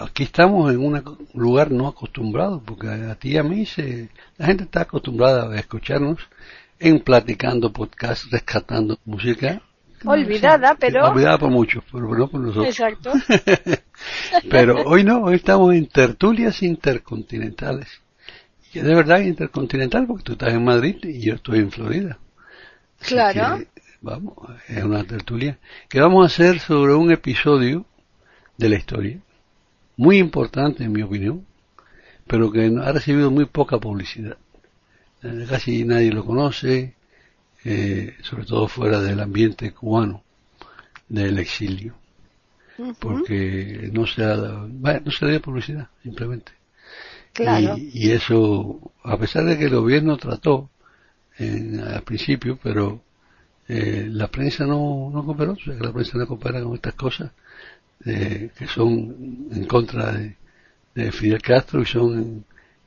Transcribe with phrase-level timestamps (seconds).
[0.00, 4.46] aquí estamos en un lugar no acostumbrado, porque a ti y a mí se, la
[4.46, 6.18] gente está acostumbrada a escucharnos
[6.78, 9.60] en platicando podcast, rescatando música.
[10.04, 11.10] Olvidada, pero...
[11.10, 12.66] Olvidada por muchos, pero no por nosotros.
[12.66, 13.12] Exacto.
[14.50, 17.88] pero hoy no, hoy estamos en tertulias intercontinentales.
[18.72, 22.18] Es de verdad intercontinental, porque tú estás en Madrid y yo estoy en Florida.
[23.00, 23.64] Claro.
[24.00, 24.34] vamos,
[24.68, 27.84] es una tertulia que vamos a hacer sobre un episodio
[28.56, 29.20] de la historia
[30.00, 31.44] muy importante en mi opinión,
[32.26, 34.38] pero que ha recibido muy poca publicidad.
[35.22, 36.94] Eh, casi nadie lo conoce,
[37.66, 40.22] eh, sobre todo fuera del ambiente cubano
[41.06, 41.96] del exilio,
[42.98, 46.52] porque no se, ha, no se le dio publicidad, simplemente.
[47.34, 47.76] Claro.
[47.76, 50.70] Y, eso, a pesar de que el gobierno trató
[51.36, 53.02] en, al principio, pero
[53.68, 56.94] eh, la prensa no, no cooperó, o sea que la prensa no coopera con estas
[56.94, 57.32] cosas
[58.04, 60.36] eh, que son en contra de,
[61.12, 62.44] Fidel Castro y son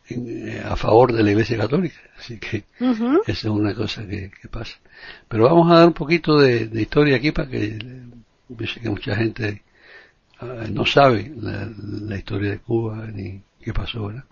[0.09, 1.97] eh, a favor de la Iglesia Católica.
[2.17, 4.77] Así que esa es una cosa que, pasa.
[5.27, 7.79] Pero vamos a dar un poquito de, historia aquí para que
[8.49, 9.63] yo sé que mucha gente
[10.39, 14.25] ah, no sabe la, historia de Cuba ni qué pasó, ¿verdad?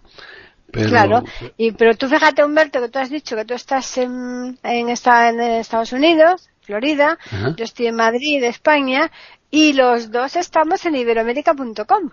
[0.71, 1.23] Pero, claro,
[1.57, 5.39] y, pero tú fíjate Humberto que tú has dicho que tú estás en, en, en
[5.41, 7.17] Estados Unidos, Florida,
[7.57, 9.11] yo estoy en Madrid, España,
[9.51, 12.09] y los dos estamos en iberoamérica.com.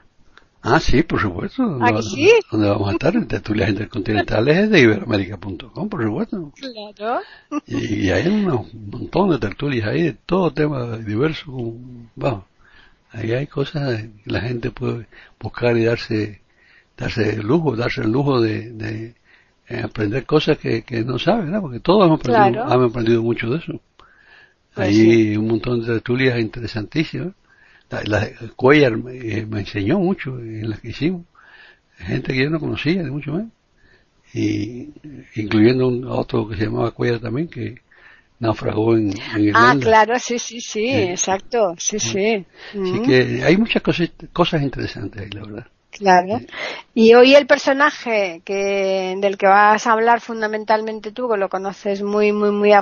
[0.60, 1.78] Ah, sí, por supuesto.
[1.80, 2.28] ¿Aquí?
[2.50, 6.52] Donde vamos a estar en tertulias intercontinentales es de iberoamérica.com, por supuesto.
[6.96, 7.20] Claro.
[7.66, 8.44] Y, hay un
[8.90, 11.44] montón de tertulias ahí de todo tema diverso.
[12.16, 12.44] Vamos,
[13.12, 15.06] ahí hay cosas que la gente puede
[15.38, 16.40] buscar y darse
[16.96, 19.14] darse el lujo, darse el lujo de,
[19.68, 21.60] eh, aprender cosas que, no sabe, ¿verdad?
[21.60, 23.80] Porque todos hemos aprendido, hemos aprendido mucho de eso.
[24.74, 27.34] Pues Hay un montón de tertulias interesantísimas.
[27.90, 31.22] La, la Cuellar me, enseñó mucho en las que hicimos.
[31.96, 33.46] Gente que yo no conocía, de mucho más.
[34.34, 34.90] Y,
[35.34, 37.80] incluyendo un otro que se llamaba Cuellar también, que
[38.38, 42.44] naufragó en, en Ah, claro, sí, sí, sí, exacto, sí, sí.
[42.72, 45.66] Así que hay muchas cosas, cosas interesantes ahí, la verdad.
[45.90, 46.38] Claro.
[46.94, 52.02] Y hoy el personaje que, del que vas a hablar fundamentalmente tú, que lo conoces
[52.02, 52.72] muy, muy, muy,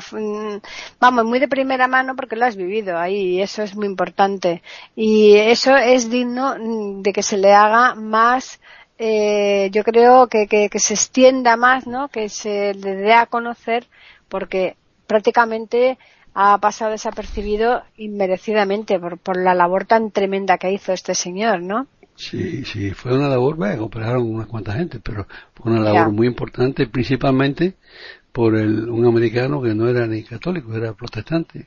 [1.01, 4.63] vamos, muy de primera mano porque lo has vivido ahí y eso es muy importante.
[4.97, 6.57] Y eso es digno
[7.03, 8.61] de que se le haga más,
[8.99, 12.09] eh, yo creo que, que, que se extienda más, ¿no?
[12.09, 13.87] Que se le dé a conocer
[14.29, 15.97] porque prácticamente
[16.35, 21.87] ha pasado desapercibido inmerecidamente por, por la labor tan tremenda que hizo este señor, ¿no?
[22.17, 26.27] Sí, sí, fue una labor, bueno, operaron unas cuantas gente, pero fue una labor muy
[26.27, 27.75] importante, principalmente
[28.33, 31.67] por el, un americano que no era ni católico, era protestante,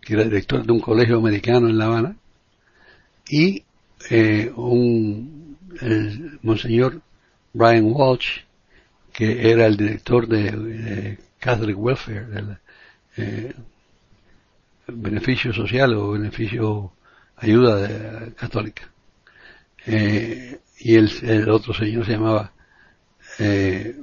[0.00, 2.16] que era director de un colegio americano en La Habana,
[3.28, 3.64] y
[4.10, 7.00] eh, un el monseñor
[7.52, 8.40] Brian Walsh,
[9.12, 12.58] que era el director de Catholic Welfare, del
[13.16, 13.54] eh,
[14.86, 16.92] beneficio social o beneficio
[17.36, 18.90] ayuda católica
[19.86, 22.52] eh, y el, el, otro señor se llamaba
[23.38, 23.96] eh,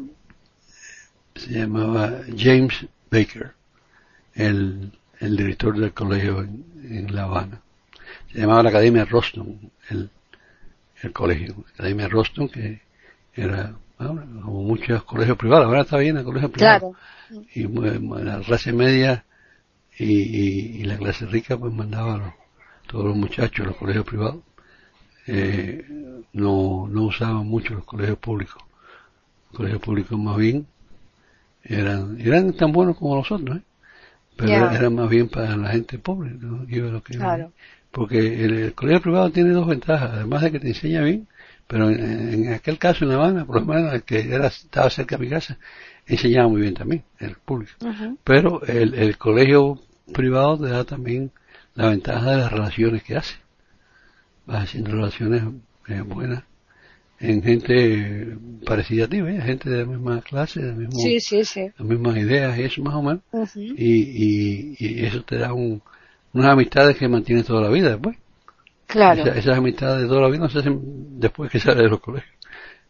[1.36, 3.54] se llamaba James Baker
[4.34, 7.62] el, el director del colegio en, La Habana.
[8.32, 10.10] Se llamaba la Academia Roston el,
[11.02, 11.64] el colegio.
[11.74, 12.82] Academia Roston que
[13.34, 15.68] era como muchos colegios privados.
[15.68, 16.94] Ahora está bien el colegio privado.
[17.54, 19.26] Y la clase media
[19.98, 22.36] y, y, la clase rica pues mandaba
[22.88, 24.42] todos los muchachos a los colegios privados
[25.28, 25.86] eh,
[26.34, 28.64] no, no usaban mucho los colegios públicos.
[29.50, 30.66] Los colegios públicos más bien
[31.64, 33.62] eran, eran tan buenos como los otros, ¿eh?
[34.38, 36.64] pero eran más bien para la gente pobre, ¿no?
[36.64, 37.18] lo que
[37.92, 41.28] Porque el, colegio privado tiene dos ventajas, además de que te enseña bien,
[41.66, 45.18] pero en, aquel caso en La Habana, por lo menos el que era, estaba cerca
[45.18, 45.58] de mi casa,
[46.06, 47.74] enseñaba muy bien también, el público.
[48.24, 49.82] Pero el, el colegio
[50.14, 51.32] privado te da también
[51.74, 53.36] la ventaja de las relaciones que hace
[54.48, 55.44] vas haciendo relaciones
[55.88, 56.44] eh, buenas
[57.20, 59.44] en gente parecida a ti, ¿ves?
[59.44, 61.72] gente de la misma clase, de mismo, sí, sí, sí.
[61.78, 63.24] las mismas ideas y eso más o menos.
[63.56, 65.82] y, y, y, eso te da un,
[66.34, 68.18] unas amistades que mantienes toda la vida después.
[68.86, 69.26] Claro.
[69.26, 72.34] esas amistades de toda la vida no se hacen después que sale de los colegios.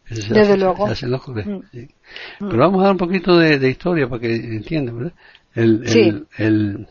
[0.08, 0.86] Desde luego.
[0.86, 1.78] Se hacen los colegios, mm.
[1.78, 1.88] Mm.
[2.50, 5.12] Pero vamos a dar un poquito de, historia para que entiendan, ¿verdad?
[5.54, 6.86] El, el,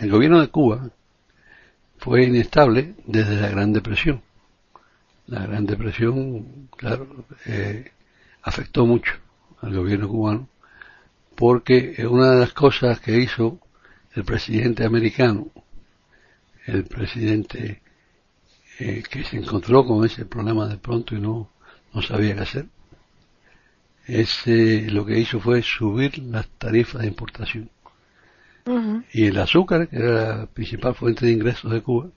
[0.00, 0.90] el, gobierno de Cuba
[2.02, 4.22] fue inestable desde la Gran Depresión.
[5.28, 7.92] La Gran Depresión, claro, eh,
[8.42, 9.12] afectó mucho
[9.60, 10.48] al gobierno cubano
[11.36, 13.60] porque una de las cosas que hizo
[14.14, 15.46] el presidente americano,
[16.66, 17.82] el presidente
[18.80, 21.50] eh, que se encontró con ese problema de pronto y no,
[21.94, 22.66] no sabía qué hacer,
[24.08, 27.70] ese, lo que hizo fue subir las tarifas de importación.
[29.12, 32.08] Y el azúcar, que era la principal fuente de ingresos de Cuba,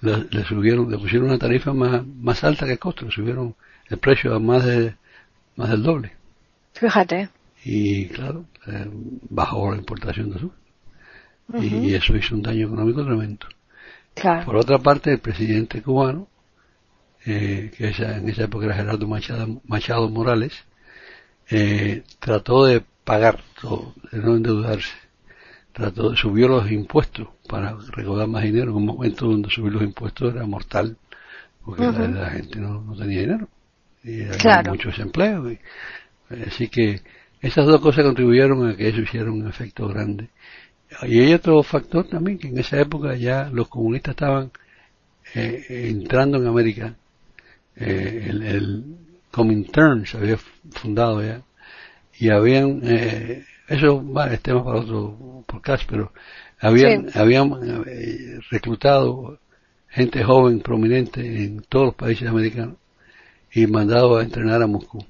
[0.00, 3.56] le, subieron, le pusieron una tarifa más, más alta que el costo, le subieron
[3.88, 4.94] el precio a más de
[5.56, 6.12] más del doble.
[6.74, 7.28] Fíjate.
[7.64, 8.86] Y claro, eh,
[9.28, 10.58] bajó la importación de azúcar.
[11.60, 13.46] y, eso hizo un daño económico tremendo.
[14.44, 16.28] Por otra parte, el presidente cubano,
[17.24, 20.52] eh, que en esa época era Gerardo Machado, Machado Morales,
[21.50, 24.94] eh, trató de pagar todo, de no endeudarse.
[25.72, 30.34] Trató, subió los impuestos para recaudar más dinero en un momento donde subir los impuestos
[30.34, 30.96] era mortal,
[31.64, 33.48] porque la, gente no, tenía dinero.
[34.02, 35.50] Y había mucho desempleo.
[35.50, 35.58] Y,
[36.46, 37.02] así que
[37.40, 40.30] esas dos cosas contribuyeron a que eso hiciera un efecto grande.
[41.02, 44.50] Y hay otro factor también, que en esa época ya los comunistas estaban
[45.34, 46.94] eh, entrando en América.
[47.76, 48.84] Eh, el, el
[49.30, 50.38] Comintern se había
[50.72, 51.42] fundado ya.
[52.18, 56.12] Y habían, eh, eso vale, es tema para otro podcast, pero
[56.58, 57.52] habían, habían
[57.86, 59.38] eh, reclutado
[59.88, 62.76] gente joven, prominente en todos los países americanos
[63.52, 65.04] y mandado a entrenar a Moscú.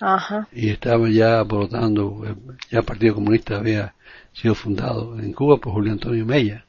[0.00, 0.48] Ajá.
[0.52, 2.24] Y estaban ya aportando,
[2.70, 3.94] ya el Partido Comunista había
[4.32, 6.64] sido fundado en Cuba por Julio Antonio Mella.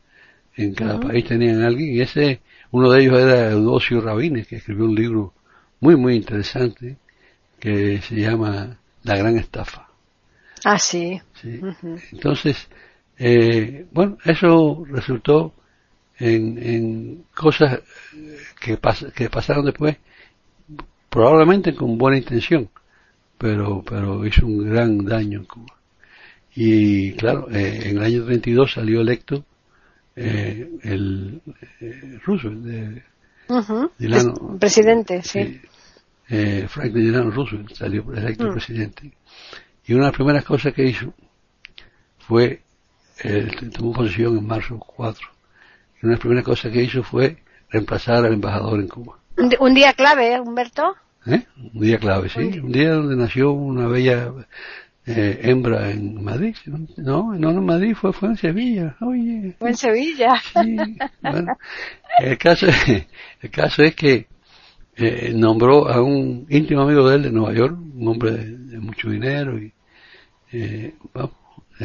[0.56, 2.42] En cada país tenían alguien y ese,
[2.72, 5.34] uno de ellos era Eudosio Rabines, que escribió un libro
[5.80, 6.98] muy, muy interesante
[7.60, 9.93] que se llama La Gran Estafa.
[10.64, 11.22] Ah, sí.
[12.12, 12.68] Entonces,
[13.18, 15.54] eh, bueno, eso resultó
[16.18, 17.82] en, en cosas
[18.60, 18.80] que,
[19.16, 19.98] que pasaron después,
[21.10, 22.70] probablemente con buena intención,
[23.38, 25.76] pero, pero hizo un gran daño en Cuba.
[26.56, 29.44] Y claro, eh, en el año 32 salió electo
[30.16, 31.42] eh, el
[31.82, 33.04] eh, Roosevelt, de,
[34.60, 35.60] presidente, sí.
[36.30, 38.52] Eh, Franklin Delano Roosevelt salió electo mm.
[38.52, 39.12] presidente.
[39.86, 41.14] Y una de las primeras cosas que hizo
[42.20, 42.62] fue,
[43.24, 45.28] eh, tomó posesión en marzo 4.
[46.02, 47.38] Y una de las primeras cosas que hizo fue
[47.70, 49.20] reemplazar al embajador en Cuba.
[49.60, 50.96] Un día clave, ¿eh, Humberto?
[51.26, 51.44] ¿Eh?
[51.74, 52.60] Un día clave, sí.
[52.60, 54.32] Un día donde nació una bella
[55.06, 56.56] eh, hembra en Madrid.
[56.98, 58.96] No, no en Madrid, fue, fue en Sevilla.
[59.02, 59.56] Oye.
[59.60, 60.36] Fue en Sevilla.
[60.54, 60.78] Sí,
[61.22, 61.58] bueno.
[62.20, 62.68] El caso,
[63.42, 64.28] el caso es que
[64.96, 69.10] eh, nombró a un íntimo amigo de él de Nueva York, un hombre de, mucho
[69.10, 69.74] dinero y
[70.52, 70.94] eh,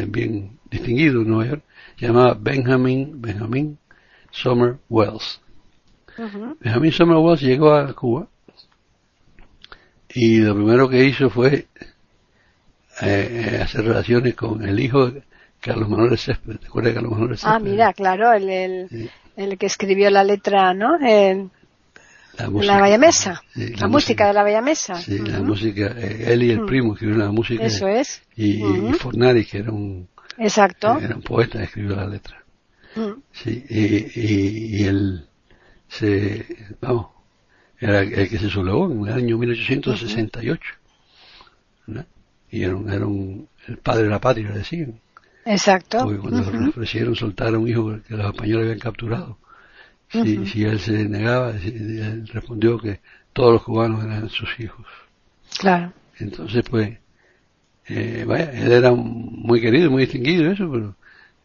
[0.07, 1.63] bien distinguido en Nueva York,
[1.97, 3.79] llamaba Benjamin, Benjamin
[4.31, 5.41] Summer Wells.
[6.61, 8.29] Benjamin Summer Wells llegó a Cuba
[10.09, 11.69] y lo primero que hizo fue
[13.01, 15.23] eh, hacer relaciones con el hijo de
[15.61, 16.59] Carlos Manuel Césped.
[16.59, 17.51] ¿Te acuerdas de Carlos Manuel Césped?
[17.51, 20.97] Ah, mira, claro, el, el, el que escribió la letra, ¿no?
[20.97, 21.51] El,
[22.45, 23.43] la, música, la Bella Mesa.
[23.55, 24.95] la, música, de la Bella Mesa.
[24.97, 25.95] Sí, la música.
[25.97, 26.67] Eh, él y el mm.
[26.67, 27.65] primo escribieron la música.
[27.65, 28.23] Eso es.
[28.37, 30.09] Y, uh Fornari, que era un.
[30.39, 30.99] Exacto.
[30.99, 32.43] Era un poeta, escribió la letra.
[32.95, 33.21] Mm.
[33.33, 35.27] Sí, y, y, y, él
[35.89, 36.47] se.
[36.81, 37.09] Vamos,
[37.81, 40.61] era el que se sublevó en el año 1868.
[41.87, 42.07] ¿verdad?
[42.51, 45.01] Y era, un, era un, el padre de la patria, decían.
[45.45, 46.05] Exacto.
[46.05, 49.39] Porque cuando le ofrecieron soltar a un hijo que los españoles habían capturado,
[50.11, 53.01] si, si él se negaba, él respondió que
[53.33, 54.87] todos los cubanos eran sus hijos.
[55.59, 55.93] Claro.
[56.19, 56.99] Entonces, pues,
[57.87, 60.97] eh, vaya, él era muy querido, muy distinguido, eso, pero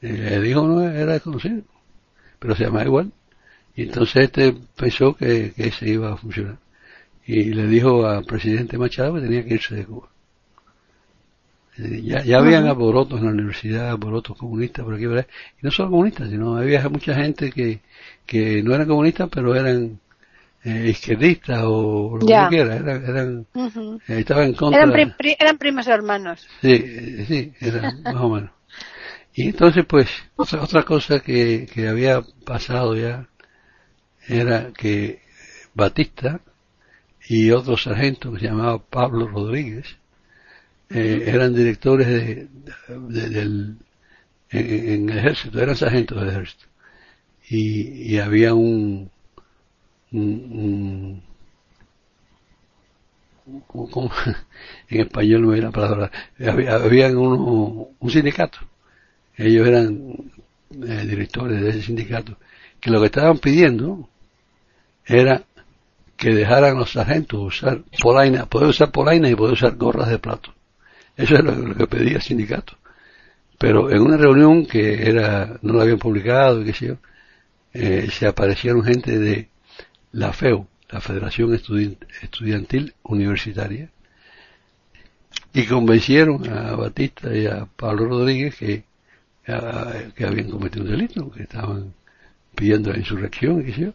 [0.01, 1.63] eh, el hijo no era desconocido,
[2.39, 3.11] pero se llamaba igual.
[3.75, 6.57] Y entonces este pensó que, que ese iba a funcionar.
[7.25, 10.09] Y le dijo al presidente Machado que tenía que irse de Cuba.
[11.77, 15.27] Eh, ya, ya habían alborotos en la universidad, alborotos comunistas por aquí, ¿verdad?
[15.59, 17.81] Y no solo comunistas, sino había mucha gente que,
[18.25, 19.99] que no eran comunistas, pero eran
[20.63, 23.47] eh, izquierdistas o lo que quiera, eran, eran
[24.07, 24.83] eh, estaban en contra.
[24.83, 26.47] Eran, eran primos hermanos.
[26.61, 28.51] Sí, sí, eran más o menos.
[29.33, 33.27] Y entonces, pues, otra, otra cosa que, que había pasado ya
[34.27, 35.23] era que
[35.73, 36.39] Batista
[37.27, 39.97] y otro sargento que se llamaba Pablo Rodríguez
[40.93, 42.47] eh, eran directores de,
[42.87, 43.77] del,
[44.49, 46.65] en, el ejército, eran sargentos del ejército.
[47.49, 49.09] y, había un,
[50.11, 51.23] un,
[54.89, 58.59] en español no era palabra, había, había un, un sindicato,
[59.35, 60.31] ellos eran
[60.71, 62.37] eh, directores de ese sindicato,
[62.79, 64.09] que lo que estaban pidiendo
[65.05, 65.43] era
[66.15, 70.53] que dejaran los sargentos usar polainas, poder usar polainas y poder usar gorras de plato.
[71.15, 72.77] Eso es lo, que pedía el sindicato.
[73.57, 76.97] Pero en una reunión que era, no lo habían publicado, y qué sé yo,
[77.73, 79.49] eh, se aparecieron gente de
[80.11, 83.89] la FEU, la Federación Estudiantil Universitaria,
[85.53, 88.83] y convencieron a Batista y a Pablo Rodríguez que,
[89.47, 91.93] habían cometido un delito, que estaban
[92.55, 93.93] pidiendo la insurrección, y qué sé yo,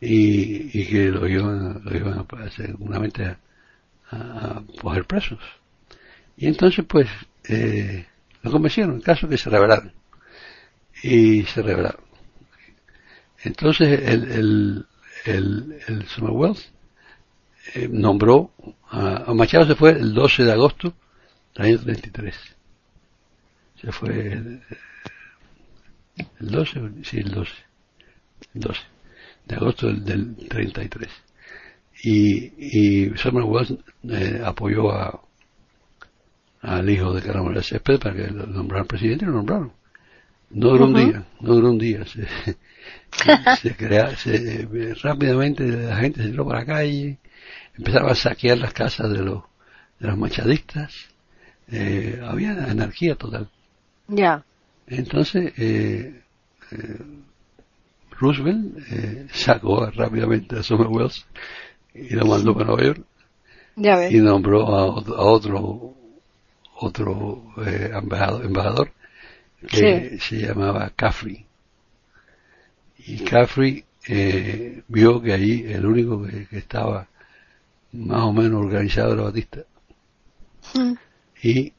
[0.00, 3.38] y, que lo iban, lo iban a, seguramente a,
[4.10, 5.38] a, coger presos.
[6.40, 7.06] Y entonces, pues,
[7.50, 8.06] eh,
[8.42, 9.92] lo convencieron, en caso que se rebelaron.
[11.02, 12.02] Y se rebelaron.
[13.44, 14.86] Entonces, el, el,
[15.26, 16.06] el, el
[17.74, 18.52] eh, nombró
[18.88, 20.94] a, Machado se fue el 12 de agosto
[21.54, 22.34] del año 33.
[23.82, 24.62] Se fue el,
[26.16, 27.52] el 12, sí, el 12.
[28.54, 28.80] El 12
[29.44, 31.10] de agosto del, del 33.
[32.02, 35.20] Y, y Samuel Wells eh, apoyó a,
[36.60, 39.72] al hijo de Carlos Césped para que lo nombraran presidente y lo nombraron.
[40.50, 42.04] No duró un día, no duró un día.
[43.12, 44.68] Se, se, crea, se,
[45.02, 47.18] rápidamente la gente se tiró para la calle,
[47.76, 49.42] empezaba a saquear las casas de los,
[49.98, 50.94] de los machadistas,
[51.70, 53.50] eh, había anarquía total.
[54.06, 54.44] Ya.
[54.86, 56.22] Entonces, eh,
[56.70, 56.98] eh,
[58.20, 61.26] Roosevelt eh, sacó rápidamente a Summer Wells
[61.94, 63.04] y lo mandó para Nueva York
[63.76, 65.94] ya y nombró a, otro
[66.80, 68.92] otro eh, embajador,
[69.68, 71.46] que se llamaba Caffrey
[73.06, 77.08] y Caffrey eh, vio que ahí el único que, estaba
[77.92, 79.60] más o menos organizado era Batista
[80.74, 80.92] mm.
[81.42, 81.72] y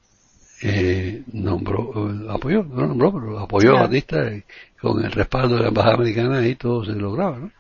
[0.64, 4.44] eh, nombró, apoyó, no nombró, pero apoyó a Batista y
[4.80, 7.52] con el respaldo de la embajada americana y todo se lograba, ¿no?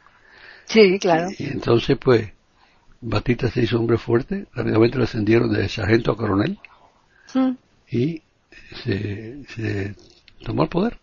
[0.65, 1.29] Sí, claro.
[1.37, 2.31] Y, entonces, pues,
[3.01, 6.59] Batista se hizo hombre fuerte, rápidamente lo ascendieron de sargento a coronel
[7.35, 7.57] mm.
[7.91, 8.21] y
[8.83, 9.95] se, se,
[10.43, 10.97] tomó el poder.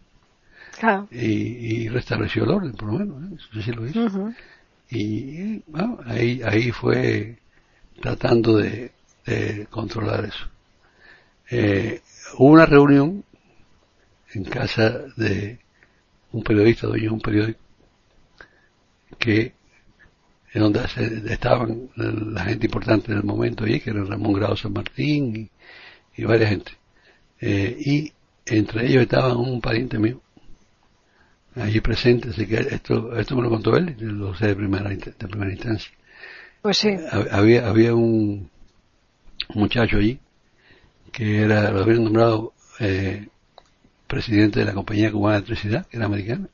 [0.78, 1.08] Claro.
[1.11, 3.37] Y, y, restableció el orden, por lo menos, ¿eh?
[3.50, 4.32] eso sí lo hizo.
[4.90, 7.38] Y bueno, ahí, ahí fue
[8.00, 8.92] tratando de,
[9.26, 10.49] de controlar eso
[11.50, 12.02] eh,
[12.37, 13.25] hubo una reunión
[14.32, 15.58] en casa de
[16.32, 17.61] un periodista, dueño de un periódico,
[19.18, 19.54] que
[20.52, 20.80] en donde
[21.30, 25.50] estaban la gente importante del momento allí, que era Ramón Grado San Martín
[26.18, 26.72] y, varias gente.
[27.40, 28.12] Eh, y
[28.46, 30.20] entre ellos estaba un pariente mío,
[31.54, 35.28] allí presente, así que esto, esto me lo contó él, lo sé de primera, de
[35.28, 35.90] primera instancia.
[36.62, 36.90] Pues sí.
[37.30, 38.50] Había, había un
[39.54, 40.18] muchacho allí
[41.12, 43.28] que era, lo habían nombrado eh,
[44.06, 46.48] presidente de la compañía cubana de electricidad, que era americana,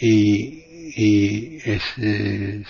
[0.00, 0.62] y,
[0.96, 2.64] y ese,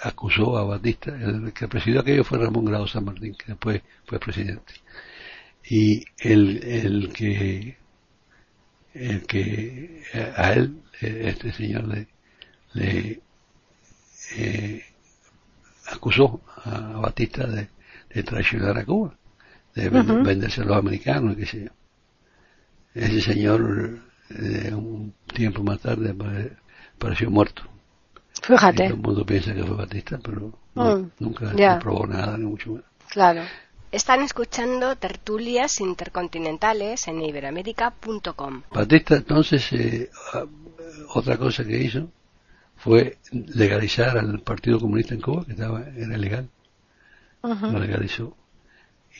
[0.00, 4.18] acusó a Batista, el que presidió aquello fue Ramón Grado San Martín, que después fue
[4.18, 4.74] presidente.
[5.68, 7.76] Y el, el que,
[8.94, 10.02] el que
[10.36, 12.08] a él, este señor le,
[12.74, 13.20] le
[14.36, 14.84] eh,
[15.88, 17.68] acusó a Batista de,
[18.14, 19.16] de traicionar a Cuba
[19.76, 21.70] de venderse a los americanos, qué sé yo.
[22.94, 24.00] Ese señor,
[24.30, 26.14] eh, un tiempo más tarde,
[26.98, 27.62] pareció muerto.
[28.46, 28.84] Fíjate.
[28.84, 32.86] todo el mundo piensa que fue Batista, pero mm, nunca probó nada, ni mucho menos.
[33.08, 33.42] Claro.
[33.90, 38.62] Están escuchando tertulias intercontinentales en iberamérica.com.
[38.70, 40.44] Batista, entonces, eh, ah,
[41.14, 42.08] otra cosa que hizo
[42.76, 46.48] fue legalizar al Partido Comunista en Cuba, que estaba era ilegal.
[47.42, 48.36] Lo legalizó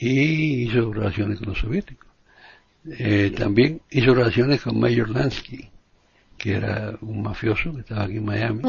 [0.01, 2.09] y hizo relaciones con los soviéticos.
[2.99, 5.69] Eh, también hizo relaciones con Mayor Lansky,
[6.37, 8.63] que era un mafioso que estaba aquí en Miami,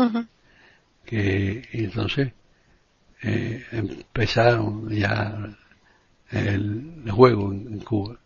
[1.07, 2.33] que entonces
[3.23, 5.49] eh, empezaron ya
[6.29, 8.17] el, juego en, Cuba,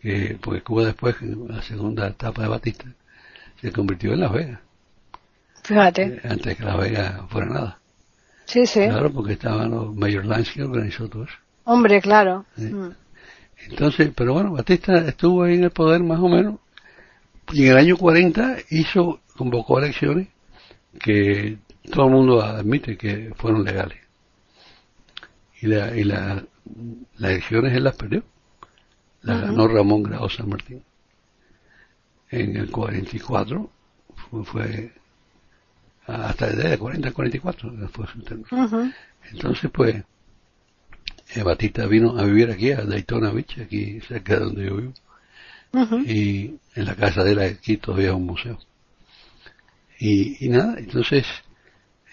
[0.00, 2.86] que, porque Cuba después, en la segunda etapa de Batista,
[3.60, 4.60] se convirtió en Las Vegas.
[5.62, 6.02] Fíjate.
[6.02, 7.78] Eh, antes que Las Vegas fuera nada.
[8.46, 8.80] Sí, sí.
[8.80, 11.36] Claro, porque estaban los Mayor Lansky organizó todo eso.
[11.64, 12.46] Hombre, claro.
[12.56, 12.88] Mm.
[13.68, 16.56] Entonces, pero bueno, Batista estuvo ahí en el poder más o menos.
[17.52, 20.28] Y en el año 40 hizo, convocó elecciones
[20.98, 21.58] que
[21.90, 23.98] todo el mundo admite que fueron legales.
[25.60, 26.44] Y, la, y la,
[27.18, 28.22] las elecciones él las perdió.
[29.22, 30.82] Las ganó Ramón Grau San Martín.
[32.30, 33.70] En el 44
[34.44, 34.92] fue,
[36.06, 38.92] hasta el 40 al 44 fue su término.
[39.30, 40.02] Entonces, pues,
[41.34, 44.94] eh, Batista vino a vivir aquí, a Daytona Beach, aquí cerca de donde yo vivo.
[46.06, 48.58] Y en la casa de él aquí todavía un museo.
[49.98, 51.24] Y, y nada, entonces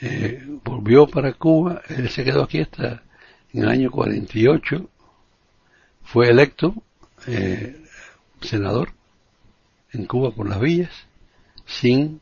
[0.02, 3.04] eh, volvió para Cuba, él se quedó aquí hasta
[3.54, 4.90] en el año 48,
[6.04, 6.74] fue electo
[7.28, 7.84] eh,
[8.42, 8.94] senador
[9.92, 10.92] en Cuba por las villas,
[11.66, 12.22] sin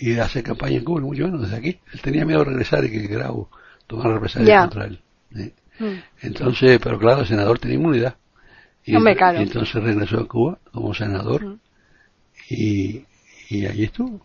[0.00, 1.80] ir a hacer campaña en Cuba, mucho menos desde aquí.
[1.92, 3.48] Él tenía miedo de regresar y que Grau
[3.86, 5.00] tomara represalias contra él.
[5.78, 5.86] Mm.
[6.22, 8.16] Entonces, pero claro, el senador tenía inmunidad.
[8.84, 11.60] Y, entonces regresó a Cuba como senador mm.
[12.50, 13.04] y,
[13.48, 14.24] y allí estuvo,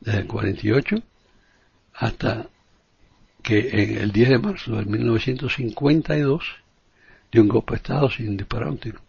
[0.00, 1.02] desde el 48
[1.94, 2.46] hasta
[3.42, 6.44] que en el 10 de marzo de 1952
[7.30, 9.00] dio un golpe de Estado sin disparar un tiro.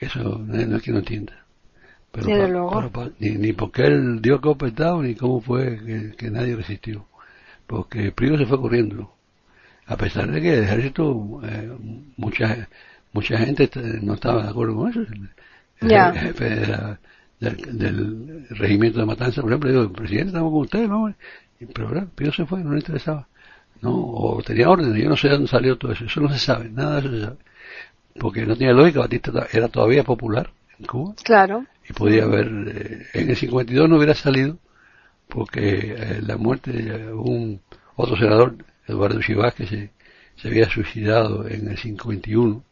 [0.00, 1.44] Eso no, es que no entienda.
[2.12, 7.06] Pero, ni, ni porque él dio golpe de Estado ni cómo fue que, nadie resistió.
[7.66, 9.12] Porque primero se fue corriendo.
[9.86, 11.70] A pesar de que el ejército, eh,
[12.16, 12.68] mucha,
[13.12, 13.70] mucha gente
[14.02, 15.00] no estaba de acuerdo con eso.
[15.80, 16.98] El, jefe
[17.40, 21.14] del, regimiento de matanza, por ejemplo, digo, presidente, estamos con usted, ¿no?
[21.72, 22.08] Pero ¿verdad?
[22.14, 23.28] Pío se fue, no le interesaba.
[23.82, 26.70] No, o tenía órdenes, yo no sé dónde salió todo eso, eso no se sabe,
[26.70, 27.36] nada de eso se sabe.
[28.18, 31.14] Porque no tenía lógica, Batista era todavía popular en Cuba.
[31.22, 31.66] Claro.
[31.88, 34.58] Y podía haber, eh, en el 52 no hubiera salido,
[35.28, 37.60] porque eh, la muerte de un
[37.96, 39.90] otro senador, Eduardo Chivas, que se,
[40.36, 42.64] se había suicidado en el 51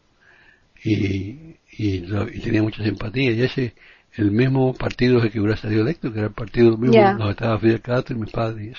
[0.83, 3.75] y, y, y tenía mucha simpatía, y ese
[4.17, 7.81] el mismo partido que hubiera salido electo, que era el partido mismo donde estaba Fidel
[7.81, 8.79] Castro y mis padres.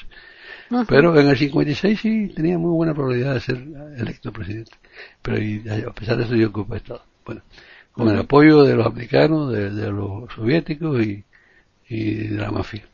[0.87, 3.57] Pero en el 56 sí tenía muy buena probabilidad de ser
[3.97, 4.71] electo presidente.
[5.21, 7.03] Pero a pesar de eso yo ocupo Estado.
[7.25, 7.41] Bueno,
[7.91, 11.23] con el apoyo de los americanos, de, los soviéticos y,
[11.89, 12.87] de la mafia.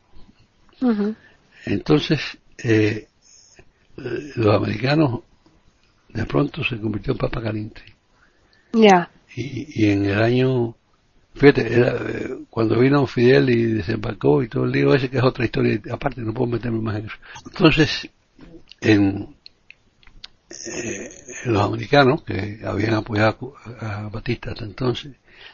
[1.64, 3.06] Entonces, eh,
[3.96, 5.20] los americanos
[6.08, 7.82] de pronto se convirtió en papa caliente.
[8.72, 9.10] Ya.
[9.34, 10.76] Y, y en el año
[11.34, 15.44] Fíjate, eh, cuando vino Fidel y desembarcó y todo el lío ese, que es otra
[15.44, 17.16] historia, aparte no puedo meterme más en eso.
[17.46, 18.10] Entonces,
[18.80, 19.34] en,
[20.50, 21.10] eh,
[21.46, 25.12] los americanos que habían apoyado a Batista hasta entonces,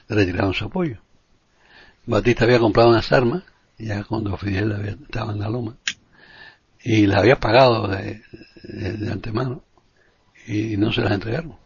[0.09, 0.99] retiraron su apoyo.
[2.07, 3.45] Batista había comprado unas armas,
[3.79, 5.77] ya cuando Fidel estaba en la loma,
[6.83, 8.23] y las había pagado de,
[8.65, 9.63] de antemano,
[10.47, 11.57] y no se las entregaron.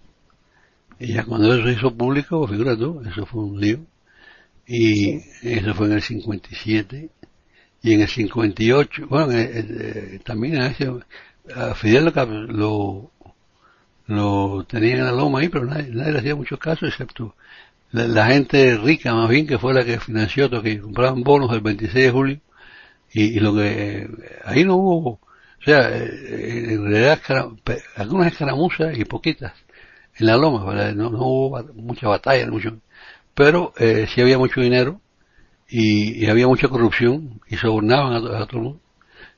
[0.99, 3.81] Y ya cuando eso se hizo público, figura tú, eso fue un lío.
[4.75, 7.11] Y eso fue en el 57.
[7.83, 10.91] Y en el 58, bueno, eh, eh, también a, ese,
[11.55, 12.11] a Fidel
[12.49, 13.11] lo,
[14.07, 17.35] lo, tenía en la loma ahí, pero nadie, le hacía mucho caso, excepto
[17.91, 21.61] la, gente rica más bien, que fue la que financió todo, que compraban bonos el
[21.61, 22.41] 26 de julio.
[23.13, 24.09] Y, lo que,
[24.47, 25.21] ahí no hubo, o
[25.63, 27.21] sea, eh, en realidad
[27.97, 29.53] algunas escaramuzas y poquitas
[30.17, 32.79] en la loma, no, no hubo mucha batalla, mucho,
[33.35, 35.01] pero eh, sí había mucho dinero
[35.69, 38.81] y, había mucha corrupción y sobornaban a, a todo el mundo.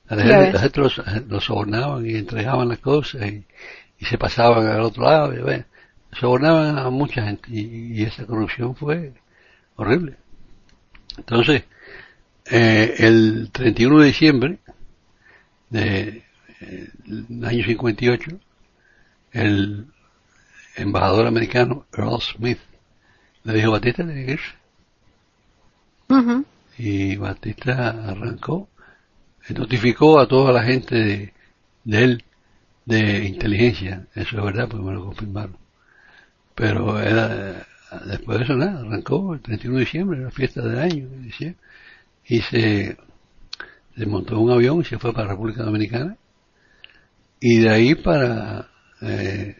[0.09, 1.01] La gente, los,
[1.41, 3.45] sobornaban y entregaban las cosas y,
[4.05, 5.33] se pasaban al otro lado.
[5.33, 5.65] Y,
[6.19, 9.13] sobornaban a mucha gente y, esa corrupción fue
[9.77, 10.17] horrible.
[11.17, 11.65] Entonces,
[12.51, 14.59] eh, el 31 de diciembre
[15.71, 16.25] del
[16.59, 18.39] de, eh, año 58,
[19.33, 19.87] el
[20.77, 22.59] embajador americano Earl Smith
[23.45, 24.55] le dijo Batista tiene que irse.
[26.77, 28.69] Y Batista arrancó,
[29.51, 31.33] notificó a toda la gente
[31.85, 32.25] de, él
[32.85, 35.57] de inteligencia, eso es verdad, porque me lo confirmaron.
[36.55, 37.67] Pero era,
[38.07, 41.09] después de eso nada, arrancó el 31 de diciembre, la fiesta del año,
[42.27, 42.97] y se,
[43.97, 46.17] se montó un avión y se fue para la República Dominicana,
[47.41, 48.69] y de ahí para,
[49.03, 49.57] eh,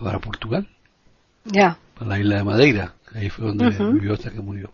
[0.00, 0.68] para Portugal.
[1.44, 1.78] Ya.
[1.96, 2.94] Para la isla de Madeira.
[3.14, 4.72] Ahí fue donde vivió hasta que murió.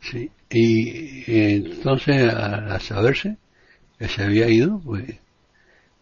[0.00, 0.30] Sí.
[0.50, 3.38] Y, entonces, al saberse
[3.98, 5.18] que se había ido, pues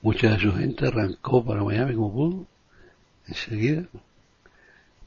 [0.02, 2.46] mucha de su gente arrancó para Miami como pudo,
[3.28, 3.84] enseguida.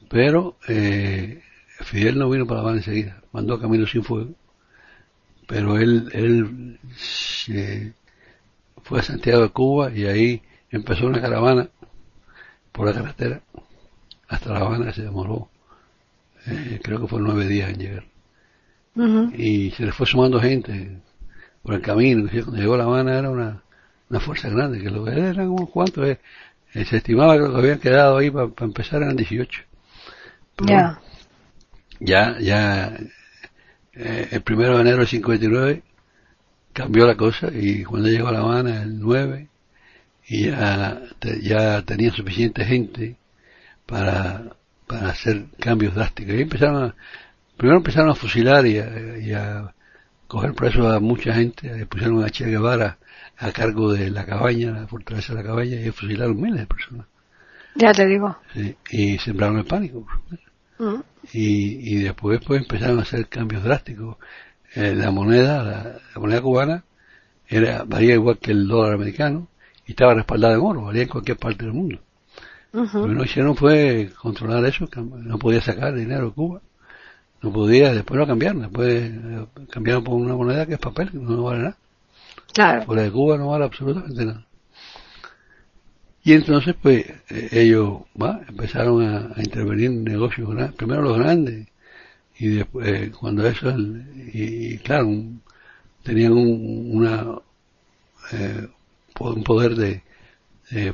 [0.08, 1.42] Pero eh,
[1.80, 4.34] Fidel no vino para La enseguida, mandó a Camilo sin fuego.
[5.46, 7.92] Pero él, él se
[8.82, 11.68] fue a Santiago de Cuba y ahí empezó una caravana
[12.72, 13.42] por la carretera
[14.28, 15.50] hasta La Habana, se demoró
[16.46, 18.04] eh, creo que fue nueve días en llegar.
[19.36, 21.00] Y se le fue sumando gente
[21.62, 22.28] por el camino.
[22.28, 23.62] Cuando llegó a La Habana era una,
[24.08, 26.06] una fuerza grande, que lo que eran unos cuantos.
[26.06, 26.18] Eh,
[26.74, 29.62] eh, se estimaba que lo que habían quedado ahí para empezar eran 18.
[30.66, 31.00] Ya.
[32.00, 32.96] Ya, ya,
[33.92, 35.82] eh, el primero de enero del 59
[36.72, 39.48] cambió la cosa y cuando llegó a La Habana el 9
[40.28, 41.02] y ya,
[41.42, 43.16] ya tenía suficiente gente
[43.88, 44.42] para,
[44.86, 46.34] para hacer cambios drásticos.
[46.34, 46.94] Y empezaron
[47.56, 49.74] primero empezaron a fusilar y a,
[50.28, 52.98] coger presos a mucha gente, pusieron a Che Guevara
[53.38, 57.06] a cargo de la cabaña, la fortaleza de la cabaña, y fusilaron miles de personas.
[57.74, 58.36] Ya te digo.
[58.90, 60.06] y sembraron el pánico.
[60.78, 61.00] Mm.
[61.32, 64.18] Y, y después pues empezaron a hacer cambios drásticos.
[64.74, 66.84] Eh, la moneda, la, moneda cubana,
[67.46, 69.48] era valía igual que el dólar americano
[69.86, 71.98] y estaba respaldada en oro, valía en cualquier parte del mundo.
[72.72, 76.60] Lo que no hicieron fue controlar eso, no podía sacar dinero de Cuba,
[77.40, 81.18] no podía, después lo cambiaron, después eh, cambiaron por una moneda que es papel, que
[81.18, 81.76] no vale nada.
[82.52, 82.82] Claro.
[82.84, 84.48] Fuera de Cuba no vale absolutamente nada.
[86.28, 91.68] Y entonces, pues, eh, ellos va, empezaron a, intervenir en negocios grandes, primero los grandes,
[92.38, 93.74] y después, eh, cuando eso,
[94.32, 95.08] y, claro,
[96.02, 97.38] tenían un, una,
[98.32, 98.68] eh,
[99.20, 100.02] un poder de,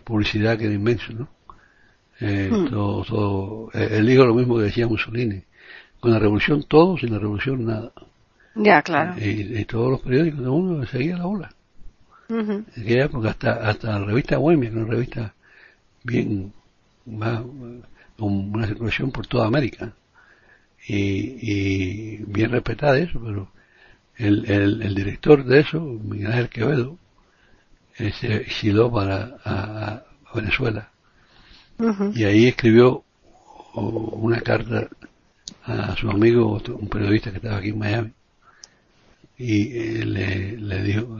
[0.04, 1.28] publicidad que era inmenso, ¿no?
[2.20, 2.68] Hmm.
[2.70, 5.42] todo, todo, él dijo lo mismo que decía Mussolini,
[6.00, 7.92] con la revolución todo, sin la revolución nada.
[8.54, 9.14] Ya, claro.
[9.18, 11.50] Y, todos los periódicos de uno seguía la ola.
[12.28, 15.34] En aquella época hasta, hasta la revista Bohemia, que una revista
[16.04, 16.52] bien,
[17.04, 17.42] más,
[18.16, 19.92] con una circulación por toda América.
[20.86, 23.48] Y, bien respetada eso, pero
[24.16, 24.44] el,
[24.82, 26.98] el, director de eso, Miguel Ángel Quevedo,
[27.96, 30.90] eh, se exiló para a, Venezuela.
[32.14, 33.04] Y ahí escribió
[33.74, 34.88] una carta
[35.64, 38.12] a su amigo, un periodista que estaba aquí en Miami,
[39.36, 41.18] y eh, le, le dijo,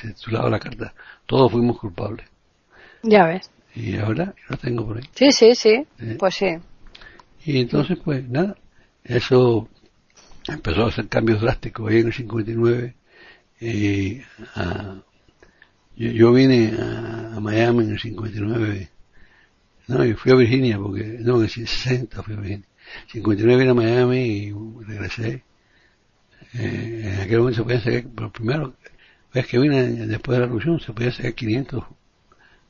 [0.00, 0.94] se titulaba la carta,
[1.26, 2.26] todos fuimos culpables.
[3.02, 3.50] Ya ves.
[3.74, 5.04] Y ahora lo tengo por ahí.
[5.14, 6.56] Sí, sí, sí, eh, pues sí.
[7.44, 8.56] Y entonces, pues nada,
[9.04, 9.68] eso
[10.48, 12.94] empezó a hacer cambios drásticos ahí en el 59.
[13.60, 14.20] Y,
[14.54, 14.96] ah,
[15.96, 18.88] yo, yo, vine a, Miami en el 59.
[19.88, 22.66] No, y fui a Virginia porque, no, en el 60 fui a Virginia.
[23.08, 24.52] 59 vine a Miami y
[24.84, 25.44] regresé
[26.54, 28.74] eh, en aquel momento se podía sacar, pero primero
[29.32, 31.84] vez que vine después de la revolución se podía sacar 500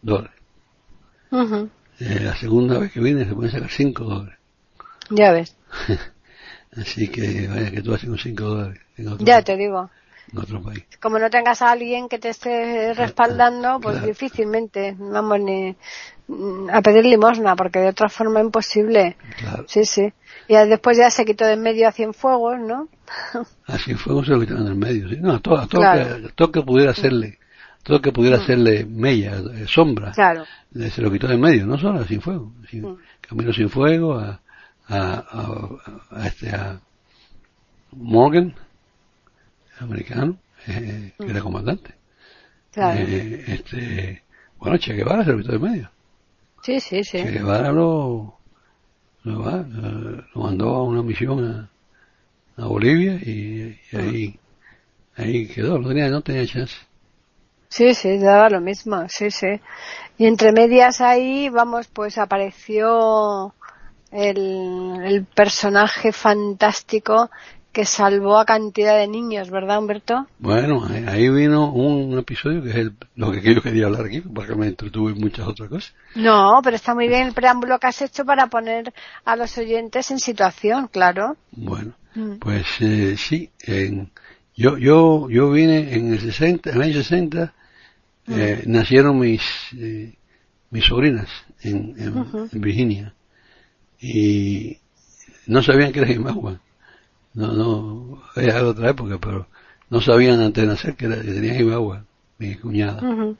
[0.02, 0.32] dólares.
[2.00, 4.38] Eh, la segunda vez que vine se podía sacar 5 dólares.
[5.10, 5.56] Ya ves.
[6.76, 8.80] Así que vaya que tú haces con 5 dólares.
[9.20, 9.90] ya te digo.
[10.32, 10.84] En otro país.
[11.00, 15.76] Como no tengas a alguien que te esté respaldando, pues difícilmente, vamos, ni
[16.72, 19.16] a pedir limosna, porque de otra forma imposible.
[19.66, 20.12] Sí, sí.
[20.48, 22.88] Y después ya se quitó de en medio a Cienfuegos, ¿no?
[23.66, 25.16] A Cienfuegos se lo quitaron en medio, sí.
[25.20, 27.38] No, todo, todo, que, todo que pudiera hacerle,
[27.82, 28.40] todo que pudiera mm.
[28.40, 30.44] hacerle mella, eh, sombra, claro.
[30.74, 32.48] se lo quitó de en medio, no solo a Cienfuegos.
[32.72, 32.94] Mm.
[33.20, 34.40] Camino sin fuego a,
[34.88, 35.24] a,
[36.10, 36.80] a, este, a
[37.92, 38.54] Morgan,
[39.80, 41.42] americano, eh, que era mm.
[41.42, 41.94] comandante.
[42.72, 43.00] Claro.
[43.00, 44.22] Eh, este,
[44.58, 45.90] bueno, Che Guevara se lo de medio.
[46.62, 47.18] Sí, sí, sí.
[47.18, 48.38] Che Guevara lo,
[49.22, 49.66] lo,
[50.34, 51.68] mandó a una misión
[52.56, 54.38] a, Bolivia y, ahí,
[55.16, 56.74] ahí quedó, no tenía, no tenía chance.
[57.68, 59.60] Sí, sí, daba lo mismo, sí, sí.
[60.16, 63.54] Y entre medias ahí, vamos, pues apareció
[64.10, 67.30] el, el personaje fantástico
[67.76, 70.26] que salvó a cantidad de niños, ¿verdad, Humberto?
[70.38, 74.68] Bueno, ahí vino un episodio que es lo que yo quería hablar aquí, porque me
[74.68, 75.94] entretuve en muchas otras cosas.
[76.14, 78.94] No, pero está muy bien el preámbulo que has hecho para poner
[79.26, 81.36] a los oyentes en situación, claro.
[81.52, 82.36] Bueno, mm.
[82.36, 83.50] pues eh, sí,
[84.56, 87.52] yo, yo, yo vine en el 60, en el 60,
[88.28, 88.72] eh, mm.
[88.72, 89.42] nacieron mis,
[89.76, 90.14] eh,
[90.70, 91.28] mis sobrinas
[91.60, 93.12] en, en, Virginia
[94.00, 94.78] y
[95.46, 96.58] no sabían que era Imagua
[97.36, 99.46] no, no, era de otra época, pero
[99.90, 102.04] no sabían antes de nacer que, era, que tenían agua,
[102.38, 103.36] mi cuñada.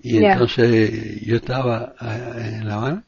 [0.00, 3.04] Y entonces yo estaba eh, en La Habana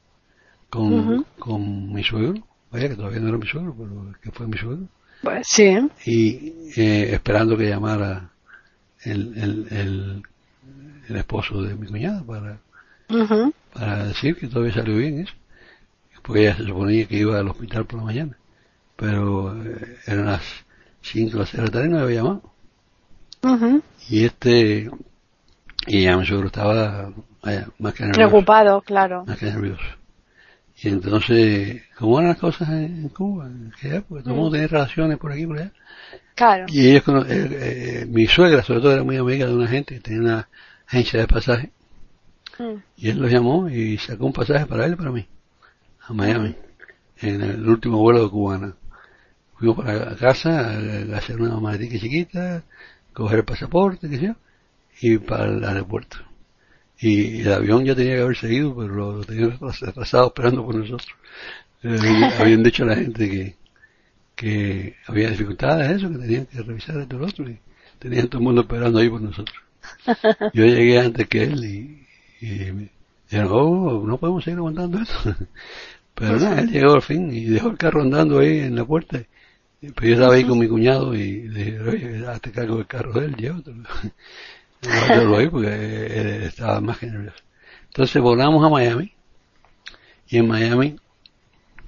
[0.70, 2.34] con, con mi suegro,
[2.70, 4.86] vaya que todavía no era mi suegro, pero que fue mi suegro.
[5.22, 5.76] Pues sí.
[6.06, 8.30] Y eh, esperando que llamara
[9.02, 10.22] el, el, el,
[11.08, 12.60] el, esposo de mi cuñada para,
[13.74, 15.34] para decir que todavía salió bien eso.
[16.22, 18.39] Porque ella se suponía que iba al hospital por la mañana
[19.00, 20.42] pero eh, eran las
[21.00, 22.42] 5 o las 6 de la tarde y no había llamado.
[24.10, 24.90] Y este,
[25.86, 27.10] y ya mi suegro estaba
[27.78, 28.12] más que nervioso.
[28.12, 29.24] Preocupado, claro.
[29.24, 29.82] Más que nervioso.
[30.82, 33.48] Y entonces, ¿cómo eran las cosas en, Cuba?
[34.08, 35.72] Porque todo el mundo tenía relaciones por aquí y por allá.
[36.34, 36.66] Claro.
[36.68, 40.00] Y ellos, eh, eh, mi suegra sobre todo era muy amiga de una gente que
[40.00, 40.48] tenía una
[40.86, 41.72] agencia de pasaje.
[42.58, 42.82] Mm.
[42.96, 45.26] Y él los llamó y sacó un pasaje para él y para mí,
[46.06, 46.54] a Miami,
[47.18, 48.74] en el último vuelo de Cubana
[49.60, 52.62] fuimos para casa a hacer una maletica chiquita,
[53.12, 54.34] coger el pasaporte, qué sé yo,
[55.02, 56.16] y para el aeropuerto.
[56.98, 61.10] Y el avión ya tenía que haber seguido, pero lo tenían retrasado esperando por nosotros.
[61.82, 61.98] Eh,
[62.38, 63.54] habían dicho a la gente que,
[64.34, 67.58] que había dificultades, eso, que tenían que revisar esto y lo otro, y
[67.98, 69.56] tenían todo el mundo esperando ahí por nosotros.
[70.54, 72.90] Yo llegué antes que él y, y me
[73.30, 75.36] dijeron, oh, no podemos seguir aguantando esto.
[76.14, 79.22] Pero nada, él llegó al fin y dejó el carro andando ahí en la puerta.
[79.80, 83.26] Pero yo estaba ahí con mi cuñado y dije, oye, hazte cargo del carro de
[83.26, 83.82] él, llévatelo.
[84.82, 87.38] llévatelo ahí porque él estaba más que nervioso.
[87.86, 89.12] Entonces volamos a Miami
[90.28, 90.96] y en Miami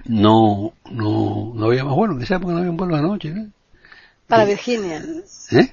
[0.05, 3.29] no, no, no había más vuelos, en esa época no había un vuelo de noche,
[3.29, 3.51] ¿no?
[4.27, 4.97] Para Virginia.
[4.97, 5.23] ¿Eh?
[5.25, 5.71] Sí,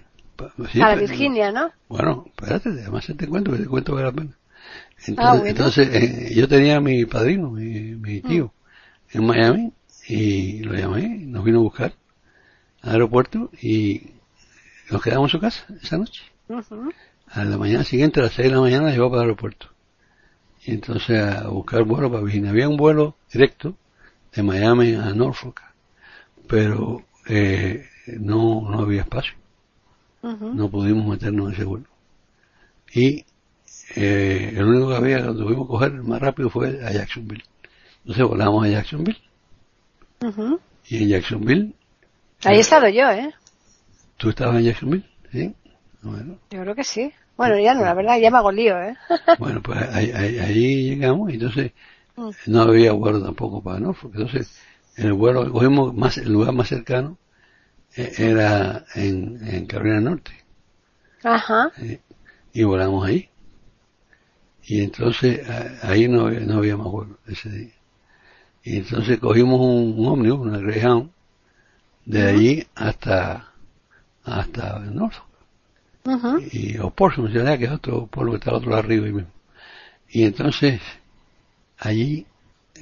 [0.78, 1.72] Para Virginia, ¿no?
[1.88, 4.36] Bueno, espérate, además te cuento, que te cuento vale la pena.
[5.06, 8.52] Entonces, entonces eh, yo tenía a mi padrino, mi, mi tío,
[9.12, 9.72] en Miami,
[10.06, 11.94] y lo llamé, nos vino a buscar
[12.82, 14.10] aeropuerto y
[14.90, 16.22] nos quedamos en su casa esa noche.
[17.28, 19.68] A la mañana siguiente, a las 6 de la mañana, llegó para el aeropuerto.
[20.64, 22.50] Y entonces a buscar vuelo para Virginia.
[22.50, 23.76] Había un vuelo directo
[24.34, 25.62] de Miami a Norfolk,
[26.46, 27.86] pero eh,
[28.18, 29.34] no, no había espacio.
[30.22, 31.86] No pudimos meternos en ese vuelo.
[32.92, 33.24] Y
[33.96, 37.44] eh, el único que había que tuvimos que coger más rápido fue a Jacksonville.
[38.00, 39.18] Entonces volamos a Jacksonville.
[40.88, 41.74] Y en Jacksonville.
[42.44, 43.34] Ahí he estado yo, ¿eh?
[44.16, 45.04] ¿Tú estabas en Jacksonville?
[45.30, 45.54] Sí.
[46.02, 46.38] Bueno.
[46.50, 47.12] Yo creo que sí.
[47.36, 48.96] Bueno, ya no, la verdad, ya me hago lío, ¿eh?
[49.38, 51.72] bueno, pues ahí, ahí, llegamos y entonces
[52.16, 52.30] mm.
[52.46, 54.14] no había vuelo tampoco para Norfolk.
[54.14, 54.58] Entonces,
[54.96, 57.18] el vuelo cogimos más, el lugar más cercano
[57.96, 60.32] eh, era en, en Carolina Norte.
[61.22, 61.70] Ajá.
[62.52, 63.28] y volamos ahí.
[64.64, 65.40] Y entonces
[65.82, 67.74] ahí no, no había más vuelo ese día.
[68.62, 71.10] Y entonces cogimos un, un ómnibus, una Greyhound,
[72.04, 73.52] de allí hasta,
[74.24, 75.26] hasta Norfolk.
[76.52, 79.06] Y o Portsmouth, que es otro pueblo que está al otro lado arriba.
[79.06, 79.26] mismo.
[80.08, 80.80] Y entonces
[81.78, 82.26] allí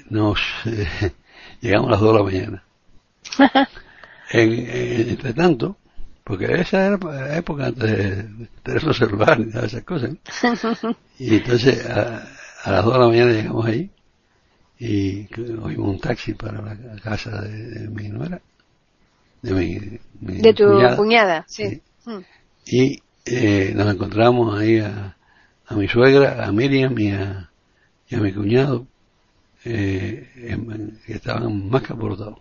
[0.08, 1.12] nos eh,
[1.60, 2.64] llegamos a las dos de la mañana.
[4.30, 5.76] en, entre tanto,
[6.24, 10.10] porque esa era la época antes de teléfono celular y todas esas cosas.
[11.18, 12.28] y entonces a,
[12.66, 13.90] las dos de la mañana llegamos ahí
[14.78, 18.40] y cogimos un taxi para la casa de, mi nuera,
[19.42, 20.64] de mi, de tu
[20.96, 21.82] cuñada, sí.
[22.04, 22.18] Mm.
[22.66, 25.16] Y eh, nos encontramos ahí a,
[25.66, 27.50] a, mi suegra, a Miriam y a,
[28.08, 28.86] y a mi cuñado,
[29.64, 30.28] eh,
[31.06, 32.38] que estaban más que alborotados.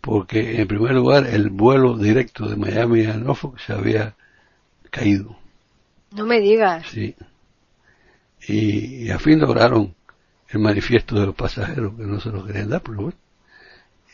[0.00, 4.14] Porque en primer lugar el vuelo directo de Miami a Norfolk se había
[4.90, 5.36] caído.
[6.12, 6.86] No me digas.
[6.88, 7.16] Sí.
[8.46, 9.94] Y, a fin lograron
[10.48, 13.18] el manifiesto de los pasajeros que no se lo querían dar, pero bueno.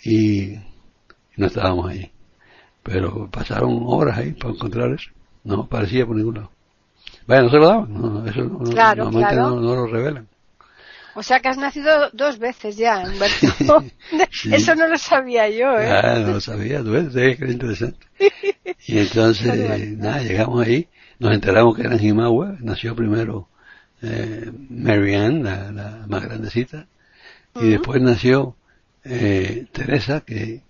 [0.05, 0.57] Y,
[1.37, 2.11] no estábamos ahí.
[2.83, 5.11] Pero pasaron horas ahí para encontrar eso.
[5.45, 6.51] No aparecía por ningún lado.
[7.27, 7.93] Vaya, no se lo daban.
[7.93, 10.29] No, eso no, normalmente No, no lo revelan.
[11.15, 13.85] O sea que has nacido dos veces ya, Humberto.
[14.51, 15.91] Eso no lo sabía yo, ¿eh?
[15.91, 18.07] Ah, no lo sabía, tú ves, es interesante.
[18.87, 20.89] Y entonces, nada, llegamos ahí,
[21.21, 23.49] nos enteramos que era en Jimagua, nació primero
[24.03, 26.89] eh, Marianne, la, la, más grandecita,
[27.55, 28.57] y después nació
[29.05, 30.63] eh, Teresa, que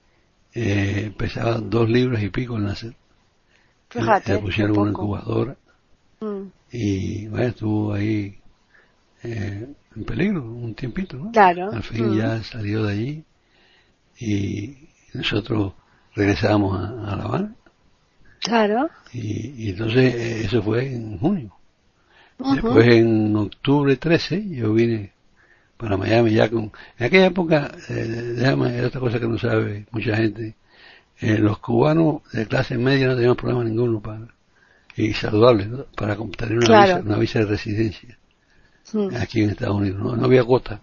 [0.55, 2.95] eh, pesaba dos libras y pico al nacer.
[3.89, 4.35] Fíjate.
[4.35, 5.57] Le pusieron una incubadora.
[6.21, 6.43] Mm.
[6.71, 8.39] Y bueno, estuvo ahí
[9.23, 11.31] eh, en peligro un tiempito, ¿no?
[11.33, 11.71] Claro.
[11.73, 12.45] Al fin ya mm.
[12.45, 13.25] salió de allí
[14.19, 15.75] y nosotros
[16.15, 17.55] regresamos a, La Habana.
[18.41, 18.89] Claro.
[19.13, 21.55] Y, entonces eh, eso fue en junio.
[22.39, 25.12] Después en octubre 13 yo vine
[25.83, 26.73] para Miami ya con...
[26.99, 30.55] En aquella época, eh, déjame, otra cosa que no sabe mucha gente,
[31.21, 34.29] eh, los cubanos de clase media no teníamos problema ninguno para
[34.95, 38.19] y saludables para tener una, visa, una visa de residencia.
[38.93, 39.17] Mm.
[39.17, 40.19] aquí en Estados Unidos.
[40.19, 40.81] No, había cuota.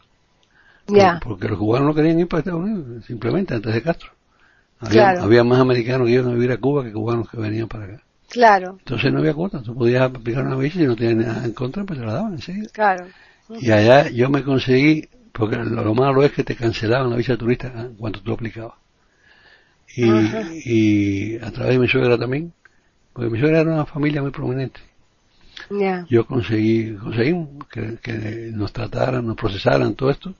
[1.21, 4.11] Porque los cubanos no querían ir para Estados Unidos, simplemente antes de Castro.
[4.79, 8.03] Había, más americanos que iban a vivir a Cuba que cubanos que venían para acá.
[8.29, 8.77] Claro.
[8.79, 9.61] Entonces no había cuota.
[9.61, 12.33] Tú podías aplicar una visa y no tenías nada en contra, pues te la daban
[12.33, 12.69] enseguida.
[12.71, 13.05] Claro.
[13.49, 17.37] Y allá yo me conseguí, porque lo, malo es que te cancelaban la visa de
[17.37, 17.89] turista ¿eh?
[17.97, 18.75] cuando tú aplicabas.
[19.95, 20.05] Y,
[20.65, 22.53] y a través de mi suegra también,
[23.13, 24.79] porque mi suegra era una familia muy prominente.
[26.09, 27.35] Yo conseguí, conseguí
[27.71, 30.33] que, nos trataran, nos procesaran todo esto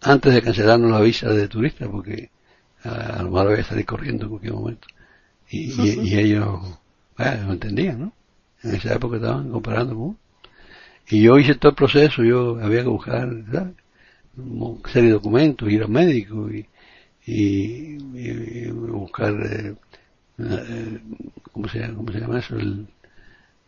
[0.00, 2.30] antes de cancelarnos la visa de turista, porque
[2.82, 4.88] a, lo mejor voy a salir corriendo en cualquier momento.
[5.50, 6.78] Y, ellos,
[7.16, 8.12] bueno, lo entendían, ¿no?
[8.62, 10.18] En esa época estaban comparando con
[11.08, 13.74] Y yo hice todo el proceso, yo había que buscar, ¿sabes?
[14.36, 16.66] Una serie de documentos, ir al médico y,
[17.26, 19.74] y, y, buscar, eh,
[20.38, 21.00] eh,
[21.52, 22.56] ¿cómo, se llama, ¿cómo se llama eso?
[22.56, 22.86] El,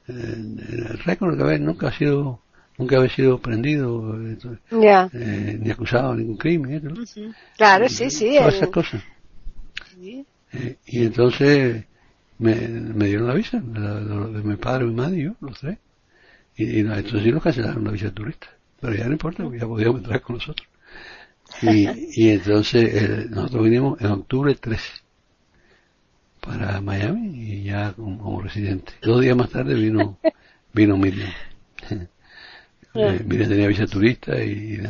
[0.08, 2.40] el, récord que nunca ha sido
[2.78, 6.80] nunca había sido prendido eh, ni acusado de ningún crimen
[7.56, 9.02] claro sí sí todas esas cosas.
[10.52, 11.86] Eh, y entonces
[12.38, 15.78] me, me dieron la visa de, mi padre mi madre y yo los tres
[16.56, 18.48] y, entonces sí nos cancelaron la visa de turista
[18.80, 20.68] pero ya no importa porque ya podíamos entrar con nosotros
[21.62, 21.88] y,
[22.22, 25.06] y entonces eh, nosotros vinimos en octubre 13
[26.46, 28.92] para Miami y ya como, residente.
[29.02, 30.18] Dos días más tarde vino,
[30.72, 31.30] vino Miriam.
[32.98, 34.80] Eh, Miriam tenía visa turista y,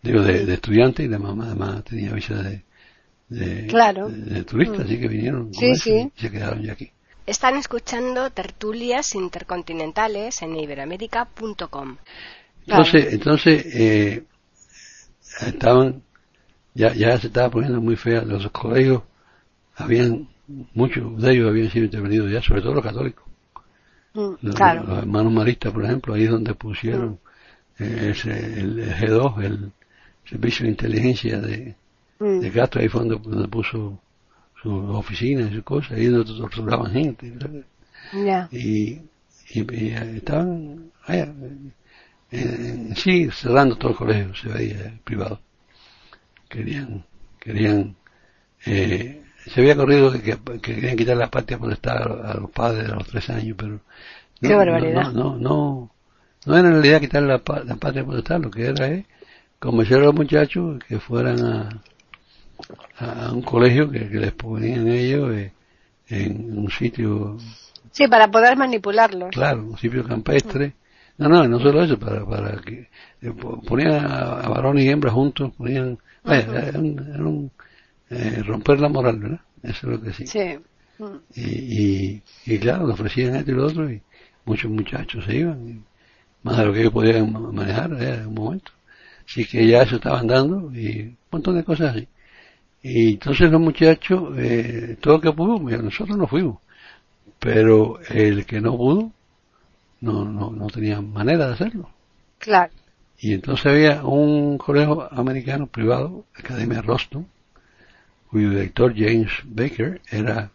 [0.00, 2.62] digo de, estudiante y la mamá además tenía visa de,
[3.28, 4.08] de, claro.
[4.08, 6.08] de, turista, así que vinieron sí, sí.
[6.16, 6.92] y se quedaron ya aquí.
[7.26, 11.96] Están escuchando tertulias intercontinentales en iberamérica.com.
[12.66, 14.24] Entonces, entonces eh,
[15.46, 16.02] estaban,
[16.74, 19.02] ya, ya se estaba poniendo muy fea, los colegios
[19.76, 20.28] habían
[20.74, 23.24] muchos de ellos habían sido intervenidos ya, sobre todo los católicos.
[24.14, 27.18] Mm, los, hermanos maristas, por ejemplo, ahí es donde pusieron
[27.78, 27.82] mm.
[27.82, 29.72] eh, ese, el G2, el
[30.24, 31.74] Servicio de Inteligencia de,
[32.18, 32.40] mm.
[32.40, 33.98] de Castro, ahí fue donde, puso
[34.66, 37.32] sus oficinas y sus cosas, ahí donde torturaban gente.
[38.50, 39.00] Y,
[39.50, 41.32] y, estaban allá,
[42.96, 45.40] sí cerrando todo el colegio, se veía privado.
[46.48, 47.04] Querían,
[47.40, 47.96] querían
[48.64, 53.06] eh, se había corrido que, querían quitar la patria potestad a, los padres a los
[53.06, 53.74] tres años, pero
[54.40, 55.12] no, Qué barbaridad.
[55.12, 55.90] No, no,
[56.44, 59.06] no, era en realidad quitar la, la patria potestad, lo que era es
[59.58, 61.82] convencer a los muchachos que fueran a,
[62.98, 65.52] a un colegio que, les ponían ellos eh,
[66.08, 67.36] en un sitio.
[67.90, 69.30] Sí, para poder manipularlos.
[69.30, 70.74] Claro, un sitio campestre.
[71.18, 72.88] No, no, no solo eso, para, para que
[73.22, 73.32] eh,
[73.66, 77.50] ponían a, varones y hembras juntos, ponían, era un
[78.10, 79.40] eh, romper la moral, ¿verdad?
[79.62, 80.26] Eso es lo que sí.
[80.26, 80.58] Sí.
[81.34, 84.00] Y, y, claro, le ofrecían esto y lo otro y
[84.44, 85.84] muchos muchachos se iban,
[86.42, 88.72] más de lo que ellos podían manejar en un momento.
[89.26, 92.08] Así que ya eso estaban dando y un montón de cosas así.
[92.88, 96.58] Y entonces los muchachos, eh, todo lo que pudo, nosotros no fuimos.
[97.40, 99.10] Pero el que no pudo,
[100.00, 101.90] no, no, no tenía manera de hacerlo.
[102.38, 102.72] Claro.
[103.18, 107.26] Y entonces había un colegio americano privado, Academia Roston,
[108.30, 110.52] cuyo director James Baker era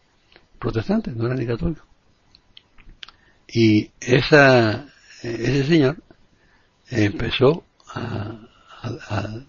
[0.58, 1.86] protestante, no era ni católico.
[3.46, 4.86] Y esa,
[5.22, 5.98] ese señor
[6.90, 8.38] empezó a,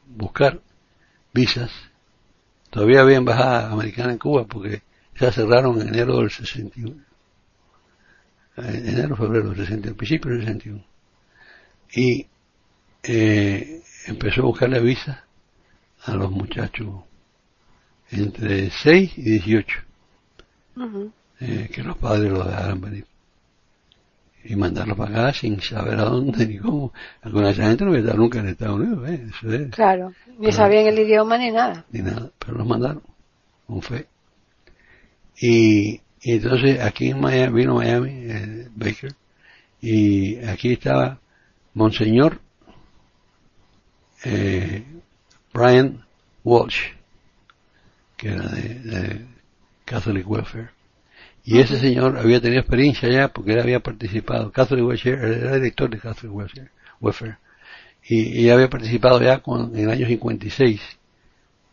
[0.09, 0.61] buscar
[1.33, 1.71] visas.
[2.73, 4.81] Todavía había embajada americana en Cuba porque
[5.15, 6.97] se cerraron en enero del 61.
[8.57, 10.85] En enero, febrero del 61, principio del 61.
[11.95, 12.27] Y
[13.03, 15.19] eh, empezó a buscarle visas
[16.05, 16.89] a los muchachos
[18.11, 19.79] entre 6 y 18.
[21.41, 23.07] eh, que los padres lo dejaran venir.
[24.45, 26.93] Y mandarlo para acá sin saber a dónde ni cómo.
[27.23, 29.27] Alguna esa gente no había estado nunca en Estados Unidos, ¿eh?
[29.29, 29.71] Eso es.
[29.71, 31.85] Claro, ni sabían el idioma ni nada.
[31.91, 33.03] Ni nada, pero los mandaron,
[33.67, 34.07] con fe.
[35.41, 39.13] Y, y entonces aquí en Miami, vino Miami, eh, Baker,
[39.81, 41.21] y aquí estaba
[41.75, 42.41] Monseñor
[44.25, 44.85] eh,
[45.53, 46.05] Brian
[46.45, 46.93] Walsh
[48.23, 49.27] que era de,
[49.85, 50.71] Catholic Welfare.
[51.45, 55.91] Y ese señor había tenido experiencia ya porque él había participado, Catholic Welfare, era director
[55.91, 56.33] de Catholic
[57.01, 57.37] Welfare,
[58.05, 60.81] y, había participado ya en el año 56,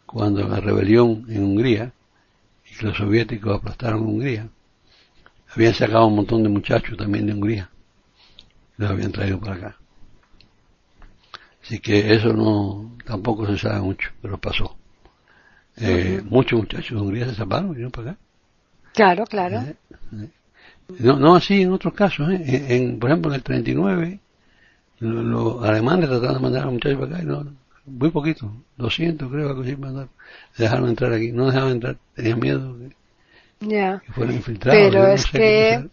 [0.05, 1.93] cuando la rebelión en Hungría,
[2.69, 4.49] y que los soviéticos aplastaron Hungría,
[5.55, 7.69] habían sacado un montón de muchachos también de Hungría,
[8.77, 9.77] los habían traído para acá.
[11.63, 14.77] Así que eso no, tampoco se sabe mucho, pero pasó.
[15.77, 18.19] Eh, muchos muchachos de Hungría se salvaron y vinieron para acá.
[18.93, 19.59] Claro, claro.
[19.59, 19.75] Eh,
[20.13, 20.29] eh.
[20.99, 22.29] No, no así en otros casos.
[22.31, 24.19] En, por ejemplo, en el 39,
[24.99, 27.45] los, alemanes trataron de mandar a muchachos para acá y no,
[27.85, 30.09] muy poquito, 200 creo que sí mandaron.
[30.57, 32.75] Dejaron entrar aquí, no dejaban entrar, tenían miedo
[33.59, 34.81] que, fueran infiltrados.
[34.81, 35.89] Pero es que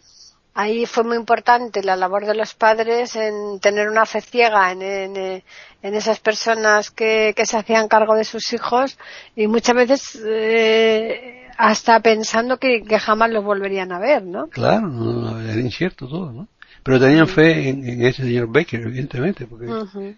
[0.57, 4.81] ahí fue muy importante la labor de los padres en tener una fe ciega en,
[4.81, 5.43] en,
[5.83, 8.97] esas personas que, que, se hacían cargo de sus hijos
[9.35, 14.47] y muchas veces eh, hasta pensando que, jamás los volverían a ver, ¿no?
[14.47, 16.47] Claro, era incierto todo, ¿no?
[16.81, 19.67] Pero tenían fe en, ese señor Baker, evidentemente, porque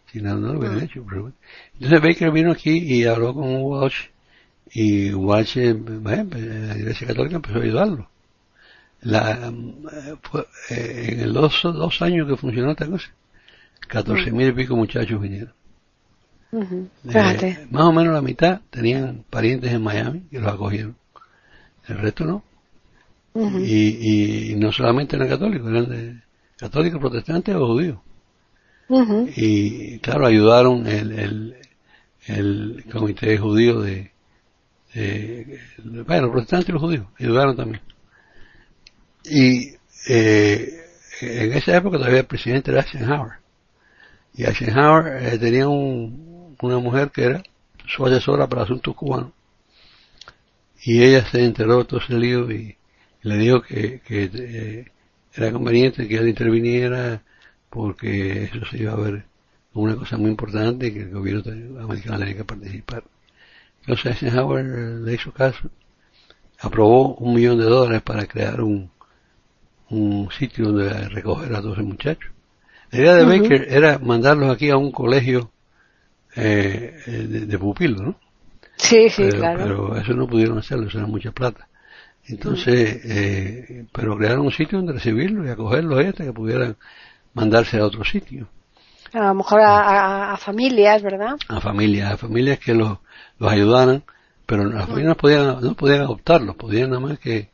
[0.09, 1.03] si no, no lo hubieran hecho.
[1.73, 4.07] Entonces Baker vino aquí y habló con Walsh
[4.71, 8.09] y Walsh, eh, bueno, la Iglesia Católica empezó a ayudarlo
[9.01, 9.53] la,
[10.69, 13.09] eh, en el dos, años que funcionó esta cosa,
[13.87, 15.53] catorce mil y pico muchachos vinieron.
[17.07, 17.67] Fíjate.
[17.69, 20.95] más o menos la mitad tenían parientes en Miami que los acogieron.
[21.87, 22.43] El resto no.
[23.59, 26.21] y, y, no solamente eran católicos, eran de
[26.57, 27.99] católicos, protestantes o judíos.
[29.35, 31.55] Y claro, ayudaron el, el,
[32.25, 34.11] el comité judío de,
[36.05, 37.81] bueno, los protestantes y los judíos ayudaron también.
[39.29, 39.75] Y
[40.07, 40.85] eh,
[41.21, 43.33] en esa época todavía el presidente era Eisenhower.
[44.33, 47.43] Y Eisenhower eh, tenía un, una mujer que era
[47.87, 49.31] su asesora para asuntos cubanos.
[50.81, 52.75] Y ella se enteró de todo ese lío y,
[53.21, 54.85] le dijo que, eh,
[55.33, 57.21] era conveniente que él interviniera
[57.69, 59.25] porque eso se iba a ver
[59.73, 63.03] una cosa muy importante y que el gobierno americano tenía que participar.
[63.81, 65.69] Entonces Eisenhower le hizo caso,
[66.59, 68.89] aprobó un millón de dólares para crear un,
[69.89, 72.31] un sitio donde recoger a todos esos muchachos.
[72.91, 75.51] La idea de Baker era mandarlos aquí a un colegio
[76.35, 78.15] eh, de, pupilos, ¿no?
[78.77, 79.59] Sí, sí, pero, claro.
[79.63, 81.67] Pero eso no pudieron hacerlo, eso era mucha plata.
[82.27, 86.77] Entonces, eh, pero crearon un sitio donde recibirlos y acogerlos hasta que pudieran
[87.33, 88.47] mandarse a otro sitio.
[89.13, 91.35] A lo mejor a, familias, ¿verdad?
[91.47, 92.99] A familias, a familias que los,
[93.39, 94.03] los ayudaran,
[94.45, 97.49] pero las familias no podían, no podían adoptarlos, podían nada más que,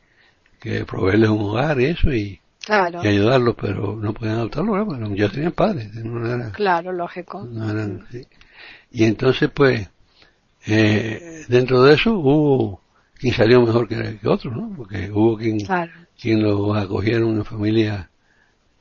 [0.65, 5.29] que proveerles un hogar y eso y, y ayudarlos, pero no podían adoptarlos, porque ya
[5.29, 5.91] tenían padres.
[6.53, 7.47] claro, lógico.
[8.91, 9.87] Y entonces, pues,
[10.65, 12.81] eh, dentro de eso hubo
[13.13, 14.73] quien salió mejor que, que otros, ¿no?
[14.75, 15.59] Porque hubo quien,
[16.19, 18.09] quien los acogieron una familia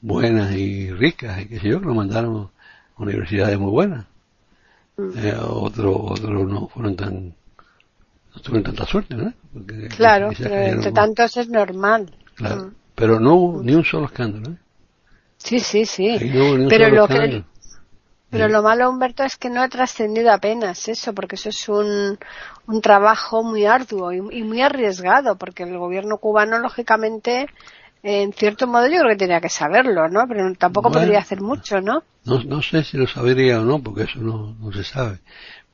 [0.00, 2.50] buenas y ricas y que sé yo, que lo mandaron
[2.96, 4.06] a universidades muy buenas.
[4.96, 5.18] Mm.
[5.18, 7.34] Eh, otros otro no fueron tan,
[8.34, 9.32] no tuvieron tanta suerte, ¿no?
[9.96, 12.10] claro, pero entre tantos es normal.
[12.34, 12.74] Claro, mm.
[12.94, 14.58] pero no hubo ni un solo escándalo, ¿eh?
[15.36, 16.18] Sí, sí, sí.
[16.68, 17.44] pero lo que
[18.30, 22.18] pero lo malo, Humberto, es que no ha trascendido apenas eso, porque eso es un,
[22.66, 27.46] un trabajo muy arduo y, y, muy arriesgado, porque el gobierno cubano, lógicamente,
[28.02, 30.26] en cierto modo yo creo que tenía que saberlo, ¿no?
[30.26, 32.02] Pero tampoco podría hacer mucho, ¿no?
[32.24, 32.42] ¿no?
[32.42, 35.20] No sé si lo sabría o no, porque eso no, no se sabe.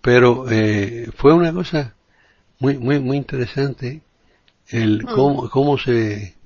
[0.02, 1.94] Pero eh, fue una cosa
[2.60, 4.02] muy muy muy interesante
[4.68, 5.06] el mm.
[5.06, 6.36] cómo, cómo se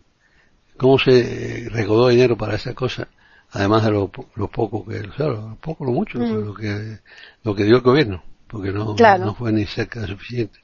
[0.77, 3.09] cómo se recaudó dinero para esa cosa,
[3.51, 6.47] además de lo, lo poco que, o sea, lo poco lo mucho, mm.
[6.47, 6.99] lo que
[7.43, 10.59] lo que dio el gobierno, porque no, no fue ni cerca de suficiente.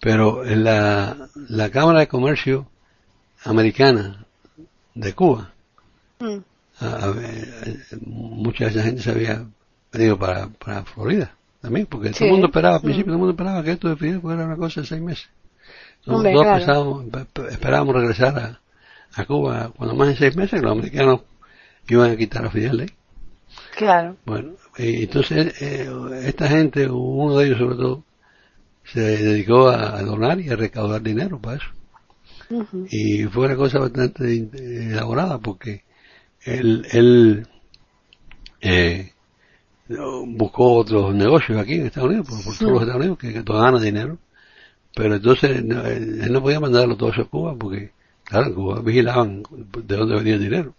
[0.00, 2.68] Pero en la, la Cámara de Comercio
[3.44, 4.24] americana
[4.94, 5.52] de Cuba.
[6.20, 6.38] Mm.
[8.06, 9.44] mucha de esa gente se había
[9.92, 13.32] venido para, para Florida también, porque todo el mundo esperaba, al principio todo el mundo
[13.32, 15.28] esperaba que esto de Fidel fuera una cosa de seis meses.
[16.06, 18.60] Nosotros esperábamos regresar a,
[19.14, 21.20] a, Cuba cuando más de seis meses, los americanos
[21.88, 22.90] iban a quitar a Fidel ahí.
[23.76, 24.16] Claro.
[24.24, 25.90] Bueno, y entonces eh,
[26.24, 28.04] esta gente, uno de ellos sobre todo,
[28.84, 31.66] se dedicó a donar y a recaudar dinero para eso.
[32.90, 34.48] Y fue una cosa bastante
[34.90, 35.82] elaborada porque
[36.44, 37.46] él, él
[38.60, 39.12] eh,
[40.26, 43.82] buscó otros negocios aquí en Estados Unidos, por, todos los Estados Unidos, que, que ganan
[43.82, 44.18] dinero.
[44.94, 47.92] Pero entonces él no podía mandarlo todo eso a Cuba porque,
[48.24, 49.42] claro, en Cuba vigilaban
[49.84, 50.74] de dónde venía el dinero.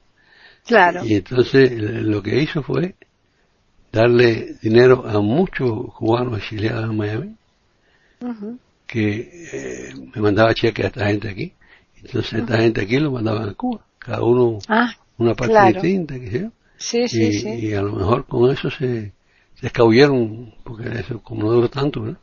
[0.66, 1.06] Claro.
[1.06, 2.96] Y entonces lo que hizo fue
[3.92, 7.36] darle dinero a muchos cubanos exiliados en Miami,
[8.86, 11.54] que eh, me mandaba cheques a esta gente aquí,
[12.04, 16.50] entonces esta gente aquí lo mandaban a Cuba, cada uno ah, una parte distinta, que
[16.80, 17.50] Sí, sí, y, sí.
[17.50, 19.14] y a lo mejor con eso se,
[19.56, 22.18] se escabulleron, porque eso como no duró tanto, ¿no?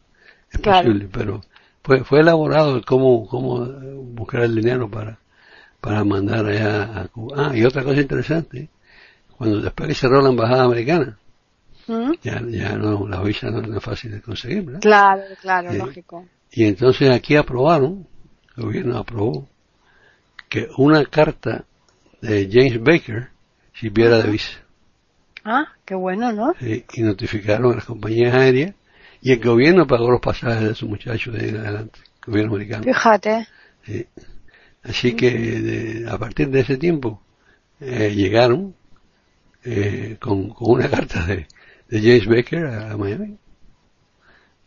[0.51, 1.43] Es posible, pero
[1.83, 5.19] fue, fue elaborado cómo, cómo buscar el dinero para,
[5.81, 7.49] para mandar allá a Cuba.
[7.51, 8.69] Ah, y otra cosa interesante,
[9.37, 11.19] cuando después que cerró la embajada americana,
[11.87, 12.13] ¿Mm?
[12.23, 14.81] ya, ya no, las visas no eran fáciles de conseguir, ¿verdad?
[14.81, 16.27] Claro, claro, lógico.
[16.51, 18.07] Y entonces aquí aprobaron,
[18.57, 19.49] el gobierno aprobó,
[20.49, 21.65] que una carta
[22.23, 23.29] de James Baker
[23.79, 24.59] sirviera de visa.
[25.45, 26.55] Ah, qué bueno, ¿no?
[26.61, 28.75] y notificaron a las compañías aéreas
[29.23, 32.53] y el gobierno pagó los pasajes de esos muchachos de ahí en adelante, el gobierno
[32.55, 32.85] americano.
[32.85, 33.47] Fíjate.
[34.83, 37.23] Así que a partir de ese tiempo
[37.81, 38.75] eh, llegaron
[39.65, 41.47] eh, con, con, una carta de,
[41.89, 43.39] de James Baker a Miami.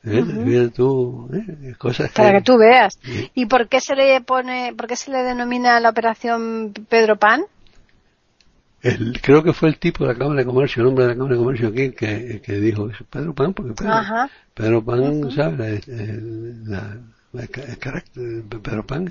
[0.04, 0.70] ¿Eh?
[0.74, 1.74] tú, ¿eh?
[1.78, 2.98] cosas Para que, tú veas.
[3.34, 7.44] ¿Y por qué se le pone, por qué se le denomina la operación Pedro Pan?
[8.82, 11.16] El, creo que fue el tipo de la Cámara de Comercio, el hombre de la
[11.16, 15.86] Cámara de Comercio aquí, que, que dijo Pedro Pan, porque Pedro, Pedro Pan, ¿sabes?
[15.88, 16.98] La,
[17.34, 19.10] el carácter de Pedro Pan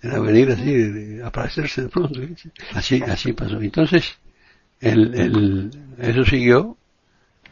[0.00, 2.20] era, venir así, aparecerse de pronto.
[2.72, 3.60] Así, así pasó.
[3.60, 4.18] Entonces,
[4.80, 6.76] el, el, eso siguió.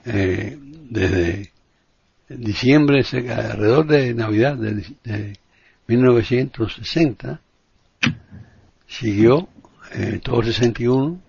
[0.04, 0.56] Eh,
[0.88, 1.50] desde
[2.28, 5.36] diciembre, alrededor de Navidad de,
[5.88, 7.40] 1960,
[8.86, 9.48] siguió
[9.92, 11.25] eh, todo el 61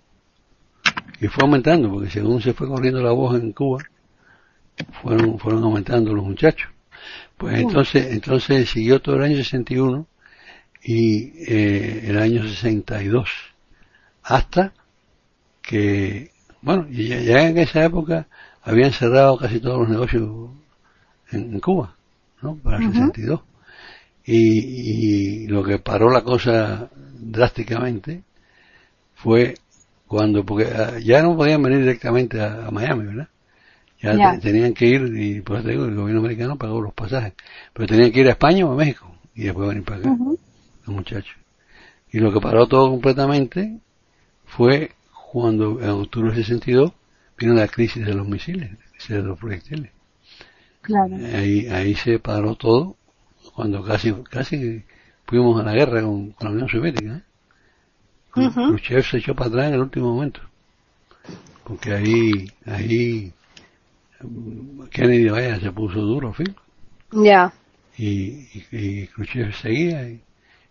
[1.19, 3.83] y fue aumentando, porque según se fue corriendo la voz en Cuba,
[5.01, 6.69] fueron, fueron aumentando los muchachos.
[7.37, 10.07] Pues entonces, entonces siguió todo el año 61
[10.83, 13.29] y eh, el año 62,
[14.23, 14.73] hasta
[15.61, 18.27] que, bueno, ya, ya en esa época
[18.61, 20.29] habían cerrado casi todos los negocios
[21.31, 21.95] en, Cuba,
[22.41, 22.55] ¿no?
[22.55, 23.41] Para el 62.
[24.25, 26.89] Y, y lo que paró la cosa
[27.19, 28.23] drásticamente
[29.15, 29.55] fue
[30.07, 33.27] cuando, porque ah, ya no podían venir directamente a, Miami, ¿verdad?
[33.99, 37.33] Ya, tenían que ir, y por eso digo, el gobierno americano pagó los pasajes,
[37.73, 40.15] pero tenían que ir a España o a México, y después venir para acá,
[40.85, 41.35] los muchachos.
[42.11, 43.79] Y lo que paró todo completamente
[44.45, 44.91] fue
[45.31, 46.93] cuando en octubre del 62
[47.37, 49.91] vino la crisis de los misiles, la crisis de los proyectiles.
[50.81, 51.15] Claro.
[51.35, 52.95] Ahí, ahí se paró todo,
[53.55, 54.85] cuando casi, casi
[55.25, 57.17] fuimos a la guerra con, la Unión Soviética.
[57.17, 57.21] ¿eh?
[58.37, 60.41] Khrushchev se echó para atrás en el último momento.
[61.63, 63.33] Porque ahí, ahí,
[64.91, 66.55] Kennedy vaya, se puso duro, fin.
[67.11, 67.53] Ya.
[67.97, 70.21] Y, y, Khrushchev seguía, y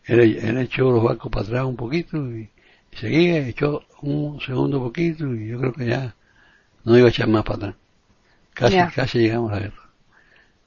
[0.04, 2.48] él, echó los barcos para atrás un poquito, y,
[2.92, 6.14] seguía, echó un segundo poquito, y yo creo que ya
[6.84, 7.74] no iba a echar más para atrás.
[8.54, 9.82] Casi, casi llegamos a la guerra.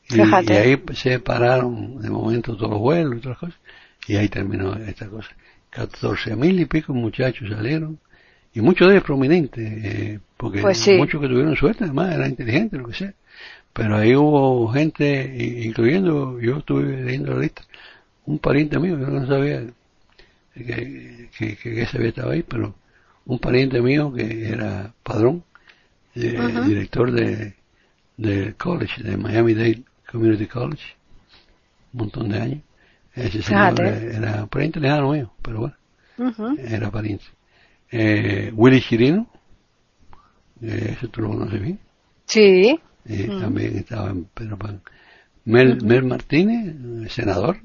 [0.09, 3.59] Y, y, ahí se pararon de momento todos los vuelos y otras cosas,
[4.07, 5.29] y ahí terminó esta cosa.
[5.69, 7.99] 14 mil y pico muchachos salieron,
[8.53, 12.79] y muchos de ellos prominentes, eh, porque pues muchos que tuvieron suerte, además eran inteligentes,
[12.79, 13.13] lo que sea.
[13.73, 17.61] Pero ahí hubo gente, incluyendo, yo estuve leyendo la lista,
[18.25, 19.63] un pariente mío, yo no sabía
[20.53, 22.75] que, que, que ese había estado ahí, pero
[23.25, 25.43] un pariente mío que era padrón,
[26.15, 27.59] eh, director de
[28.19, 30.83] del college, de Miami Dade Community College,
[31.93, 32.61] un montón de años,
[33.25, 35.75] ese señor era, pariente lejano mío, pero bueno,
[36.57, 37.25] era pariente.
[37.91, 39.27] Eh, Willy Chirino,
[40.61, 41.79] eh, ese tú lo conoces bien.
[42.25, 42.79] Sí.
[43.05, 44.81] Eh, también estaba en Pedro Pan.
[45.45, 46.75] Mel, Mel Martínez,
[47.11, 47.57] senador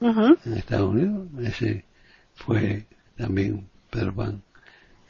[0.00, 1.84] en Estados Unidos, ese
[2.34, 4.42] fue también Pedro Pan.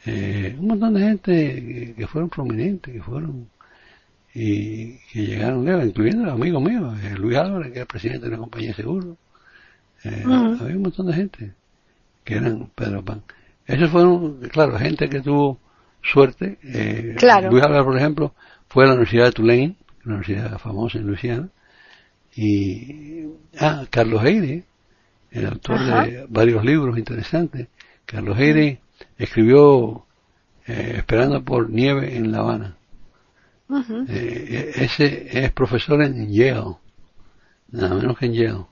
[0.07, 3.49] Eh, un montón de gente que, fueron prominentes, que fueron
[4.35, 8.75] y que llegaron, incluyendo amigos míos, Luis Álvarez, que era presidente de la compañía de
[8.75, 9.17] seguros,
[10.05, 11.52] eh, había un montón de gente
[12.24, 13.22] que eran Pedro Pan.
[13.66, 15.59] Esos fueron, claro, gente que tuvo
[16.02, 16.59] suerte.
[16.62, 17.16] Eh,
[17.50, 18.34] Luis Álvarez, por ejemplo,
[18.68, 21.48] fue a la Universidad de Tulane, una universidad famosa en Luisiana.
[22.36, 23.26] Y,
[23.59, 24.64] ah, Carlos Heide,
[25.30, 27.68] el autor de varios libros interesantes.
[28.07, 28.80] Carlos Heide
[29.16, 30.05] escribió
[30.66, 32.76] eh, Esperando por nieve en La Habana.
[34.09, 36.76] Eh, ese es profesor en Yale,
[37.70, 38.64] nada menos que en Yale.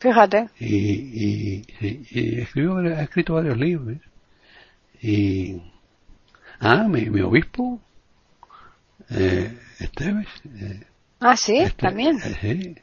[0.00, 0.48] Fíjate.
[0.58, 3.98] Y, y, escribió, ha escrito varios libros.
[5.02, 5.60] Y,
[6.58, 7.80] ah, mi, mi obispo,
[9.10, 10.26] eh, Esteves.
[10.54, 10.86] Eh,
[11.20, 12.18] ah, sí, este, también.
[12.42, 12.76] Eh,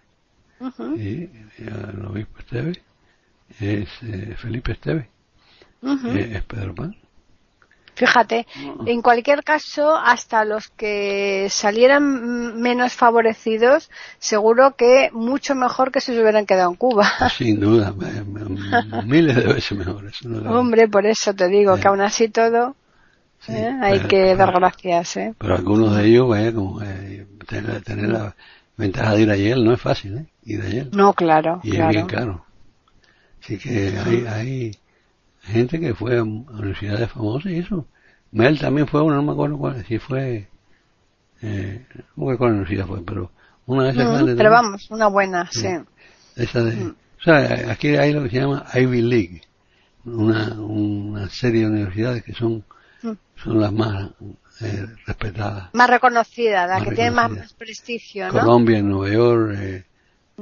[0.60, 2.82] sí, el obispo Esteves
[3.60, 5.08] es eh, Felipe Esteves.
[5.82, 6.96] es Pedro Pan.
[7.98, 8.46] Fíjate,
[8.86, 13.90] en cualquier caso, hasta los que salieran menos favorecidos,
[14.20, 17.10] seguro que mucho mejor que si se hubieran quedado en Cuba.
[17.36, 17.96] Sin duda,
[19.04, 20.12] miles de veces mejor.
[20.46, 22.76] Hombre, por eso te digo que aún así todo
[23.48, 23.76] ¿eh?
[23.82, 25.18] hay que dar gracias.
[25.18, 25.34] ¿eh?
[25.36, 28.36] Pero algunos de ellos, vaya, como eh, tener, la
[28.78, 30.26] ventaja de ir ayer no es fácil, ¿eh?
[30.46, 30.90] Ir ayer.
[30.94, 31.62] No, claro.
[31.64, 32.46] Y es bien caro.
[33.42, 34.72] Así que hay, hay
[35.48, 37.86] gente que fue a universidades famosas y eso.
[38.32, 40.48] Mel también fue una, no me acuerdo cuál, si fue,
[41.42, 41.86] eh,
[42.16, 43.32] no me acuerdo cuál universidad fue, pero
[43.66, 45.68] una de esas mm, Pero vamos, una buena, sí.
[46.36, 46.96] Esa de, mm.
[47.20, 49.42] O sea, aquí hay lo que se llama Ivy League,
[50.06, 52.64] una, una serie de universidades que son,
[53.02, 53.12] mm.
[53.36, 54.12] son las más
[54.62, 55.70] eh, respetadas.
[55.74, 58.40] Más reconocidas, las que tienen más, prestigio, ¿no?
[58.40, 59.86] Colombia, en Nueva York, eh,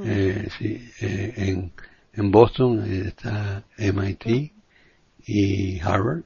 [0.04, 1.72] eh, sí, eh, en,
[2.12, 4.52] en Boston está MIT,
[5.26, 6.22] y Harvard.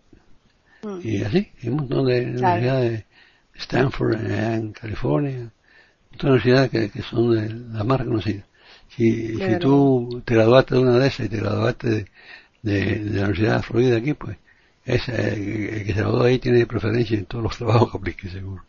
[0.82, 0.98] Mm.
[1.02, 3.04] Y así, hay un montón de universidades,
[3.54, 5.50] Stanford en California,
[6.10, 8.44] muchas universidades que, que, son de las más reconocidas.
[8.88, 12.06] Si, si tú te graduaste de una de esas y te graduaste de,
[12.62, 14.36] de, la Universidad de Florida aquí, pues
[14.84, 18.64] esa, el que se graduó ahí tiene preferencia en todos los trabajos que aplique, seguro.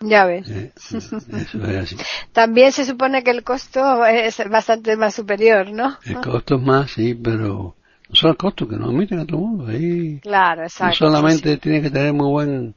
[0.00, 0.48] Ya ves.
[0.50, 1.96] Eh, eso es así.
[2.32, 5.98] También se supone que el costo es bastante más superior, ¿no?
[6.04, 7.74] El costo es más, sí, pero
[8.12, 9.66] son el costo que nos admiten a todo el mundo.
[9.66, 11.04] Ahí claro, exacto.
[11.04, 12.74] No solamente tiene que tener muy buen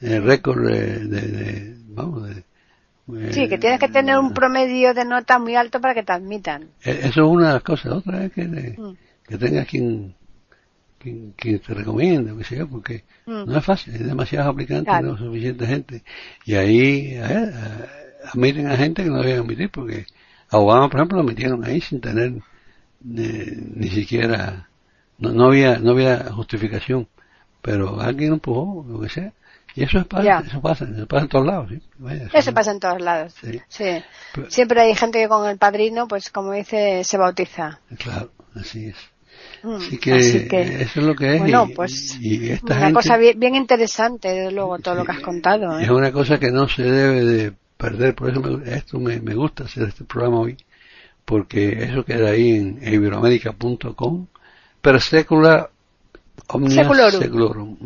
[0.00, 2.44] eh, récord de, de, vamos, de,
[3.32, 6.68] sí, que tienes que tener un promedio de nota muy alto para que te admitan.
[6.82, 7.92] Eso es una de las cosas.
[7.92, 8.96] Otra es que, mm.
[9.26, 10.14] que tengas quien,
[10.98, 13.44] quien, te sea, porque mm.
[13.46, 16.02] no es fácil, hay demasiados aplicantes, no suficiente gente.
[16.44, 17.52] Y ahí eh,
[18.32, 20.06] admiten a gente que no deben admitir, porque
[20.50, 22.34] a Obama, por ejemplo, lo metieron ahí sin tener
[23.00, 24.67] ni siquiera,
[25.18, 27.08] no, no, había, no había justificación,
[27.62, 29.32] pero alguien empujó, lo que sea.
[29.74, 31.80] Y eso, es pasa, eso pasa, eso pasa en todos lados, ¿sí?
[32.32, 33.34] eso pasa en todos lados,
[33.68, 34.02] sí.
[34.48, 37.80] Siempre hay gente que con el padrino, pues como dice, se bautiza.
[37.96, 38.96] Claro, así es.
[39.62, 40.16] Mm, así, que
[40.82, 41.40] eso es lo que es.
[41.40, 42.18] Bueno, pues
[42.62, 45.78] una cosa bien, interesante, desde luego, todo lo que has contado.
[45.78, 45.84] ¿eh?
[45.84, 49.34] Es una cosa que no se debe de perder, por eso me, esto me, me
[49.34, 50.56] gusta hacer este programa hoy,
[51.24, 54.26] porque eso queda ahí en iberoamérica.com,
[54.80, 55.68] per secula
[56.48, 57.76] omnia seculorum.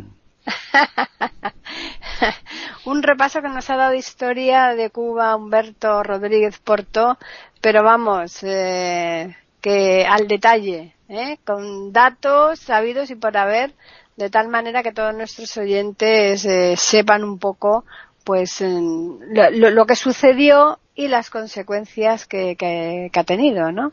[2.84, 7.18] Un repaso que nos ha dado historia de Cuba Humberto Rodríguez Porto,
[7.61, 11.38] pero vamos, eh, que al detalle, ¿eh?
[11.45, 13.72] con datos sabidos y por haber,
[14.16, 17.84] de tal manera que todos nuestros oyentes eh, sepan un poco
[18.24, 23.93] pues lo, lo, que sucedió y las consecuencias que, que, ha tenido, ¿no?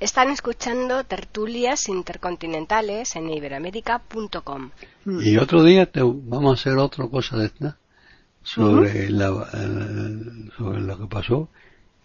[0.00, 4.70] Están escuchando tertulias intercontinentales en iberoamérica.com.
[5.04, 5.20] Mm.
[5.22, 7.76] Y otro día te, vamos a hacer otra cosa de esta
[8.42, 9.28] sobre, la,
[10.56, 11.50] sobre lo que pasó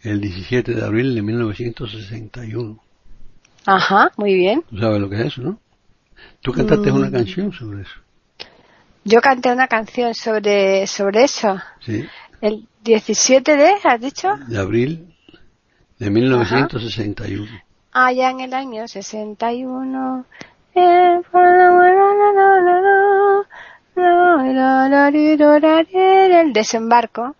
[0.01, 2.83] el 17 de abril de 1961.
[3.65, 4.63] Ajá, muy bien.
[4.69, 5.59] Tú sabes lo que es eso, ¿no?
[6.41, 7.13] Tú cantaste una mm.
[7.13, 7.95] canción sobre eso.
[9.05, 11.61] Yo canté una canción sobre, sobre eso.
[11.79, 12.05] Sí.
[12.41, 14.35] El 17 de, ¿has dicho?
[14.47, 15.15] De abril
[15.97, 17.47] de 1961.
[17.49, 17.64] Ah,
[18.13, 20.25] ya en el año 61.
[20.73, 21.23] El
[26.53, 27.35] desembarco.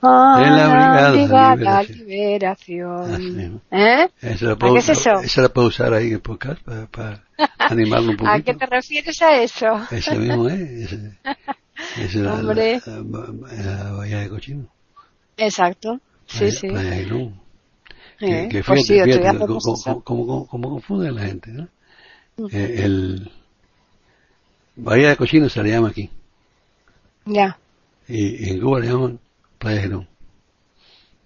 [0.00, 3.62] La Brigada de Liberación.
[3.70, 4.08] ¿Eh?
[4.20, 5.20] ¿Qué es eso?
[5.22, 7.24] Esa la puedo usar ahí en podcast para, para
[7.58, 8.36] animarlo un poquito.
[8.36, 9.80] ¿A qué te refieres a eso?
[9.90, 10.86] Eso mismo, ¿eh?
[11.98, 12.80] Es la, Hombre.
[12.86, 14.68] La, Bahía de Cochino.
[15.36, 16.68] Exacto, sí, sí.
[18.26, 19.20] Que, que pues fíjate,
[20.04, 21.68] cómo, confunde la gente, ¿no?
[22.50, 23.30] Eh, el
[24.76, 26.10] Bahía de Cochino se le llama aquí.
[27.26, 27.58] Ya.
[28.08, 29.20] Y, en Cuba le llaman
[29.58, 30.08] Playa Girón.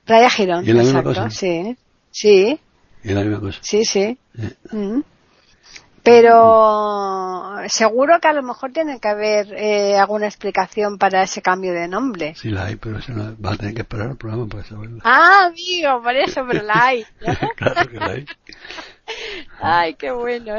[0.05, 1.30] Playa Girón, ¿Y es la misma cosa?
[1.30, 1.76] sí.
[2.11, 2.59] Sí.
[3.03, 3.59] Es la misma cosa.
[3.62, 4.18] Sí, sí.
[4.38, 4.55] Eh.
[4.72, 5.01] Mm.
[6.09, 11.74] Pero seguro que a lo mejor tiene que haber eh, alguna explicación para ese cambio
[11.74, 12.34] de nombre.
[12.34, 15.00] Sí, la hay, pero eso no, va a tener que esperar el programa para saberlo.
[15.04, 17.04] Ah, amigo, por eso, pero la hay.
[17.56, 18.26] claro que la hay.
[19.61, 20.54] Ay, qué bueno.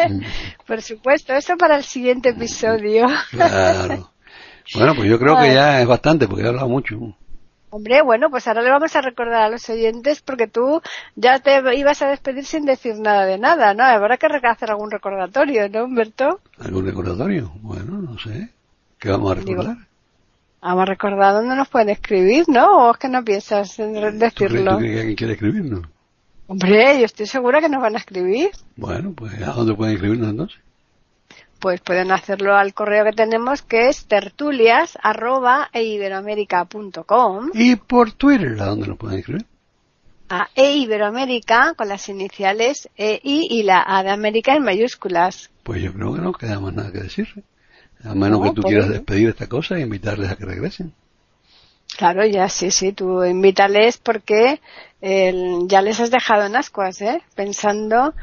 [0.66, 3.06] Por supuesto, eso para el siguiente episodio.
[3.30, 4.10] claro.
[4.74, 7.16] Bueno, pues yo creo que ya es bastante, porque he hablado mucho.
[7.70, 10.82] Hombre, bueno, pues ahora le vamos a recordar a los oyentes porque tú
[11.14, 13.84] ya te ibas a despedir sin decir nada de nada, ¿no?
[13.84, 16.40] Habrá que hacer algún recordatorio, ¿no, Humberto?
[16.58, 17.52] ¿Algún recordatorio?
[17.62, 18.50] Bueno, no sé.
[18.98, 19.76] ¿Qué vamos a recordar?
[20.60, 22.88] vamos a recordar dónde nos pueden escribir, ¿no?
[22.88, 24.72] ¿O es que no piensas en decirlo?
[24.72, 25.80] ¿Tú crees, que alguien quiere escribirnos?
[26.48, 28.50] Hombre, yo estoy segura que nos van a escribir.
[28.76, 30.60] Bueno, pues ¿a dónde pueden escribirnos entonces?
[31.60, 34.98] Pues pueden hacerlo al correo que tenemos que es tertulias
[37.54, 39.46] y por Twitter a dónde lo pueden escribir
[40.28, 45.50] a eiberoamérica con las iniciales EI y la A de América en mayúsculas.
[45.64, 47.44] Pues yo creo que no queda más nada que decir
[48.04, 50.94] a menos que tú pues quieras despedir esta cosa e invitarles a que regresen.
[51.98, 54.60] Claro, ya sí, sí, tú invítales porque
[55.02, 57.20] ya les has dejado en ascuas, ¿eh?
[57.34, 58.14] Pensando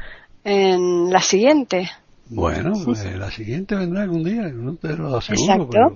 [0.44, 1.90] en la siguiente.
[2.30, 5.94] Bueno, eh, la siguiente vendrá algún día, no te lo aseguro, pero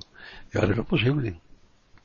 [0.52, 1.40] yo haré lo posible.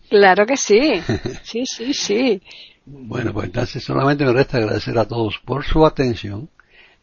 [0.09, 1.01] Claro que sí,
[1.43, 2.41] sí, sí, sí.
[2.85, 6.49] Bueno, pues entonces solamente me resta agradecer a todos por su atención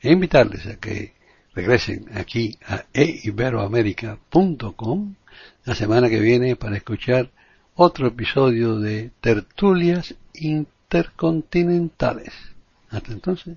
[0.01, 1.13] e invitarles a que
[1.55, 5.15] regresen aquí a eiberoamerica.com
[5.65, 7.31] la semana que viene para escuchar
[7.75, 12.33] otro episodio de Tertulias Intercontinentales.
[12.91, 13.57] Hasta entonces.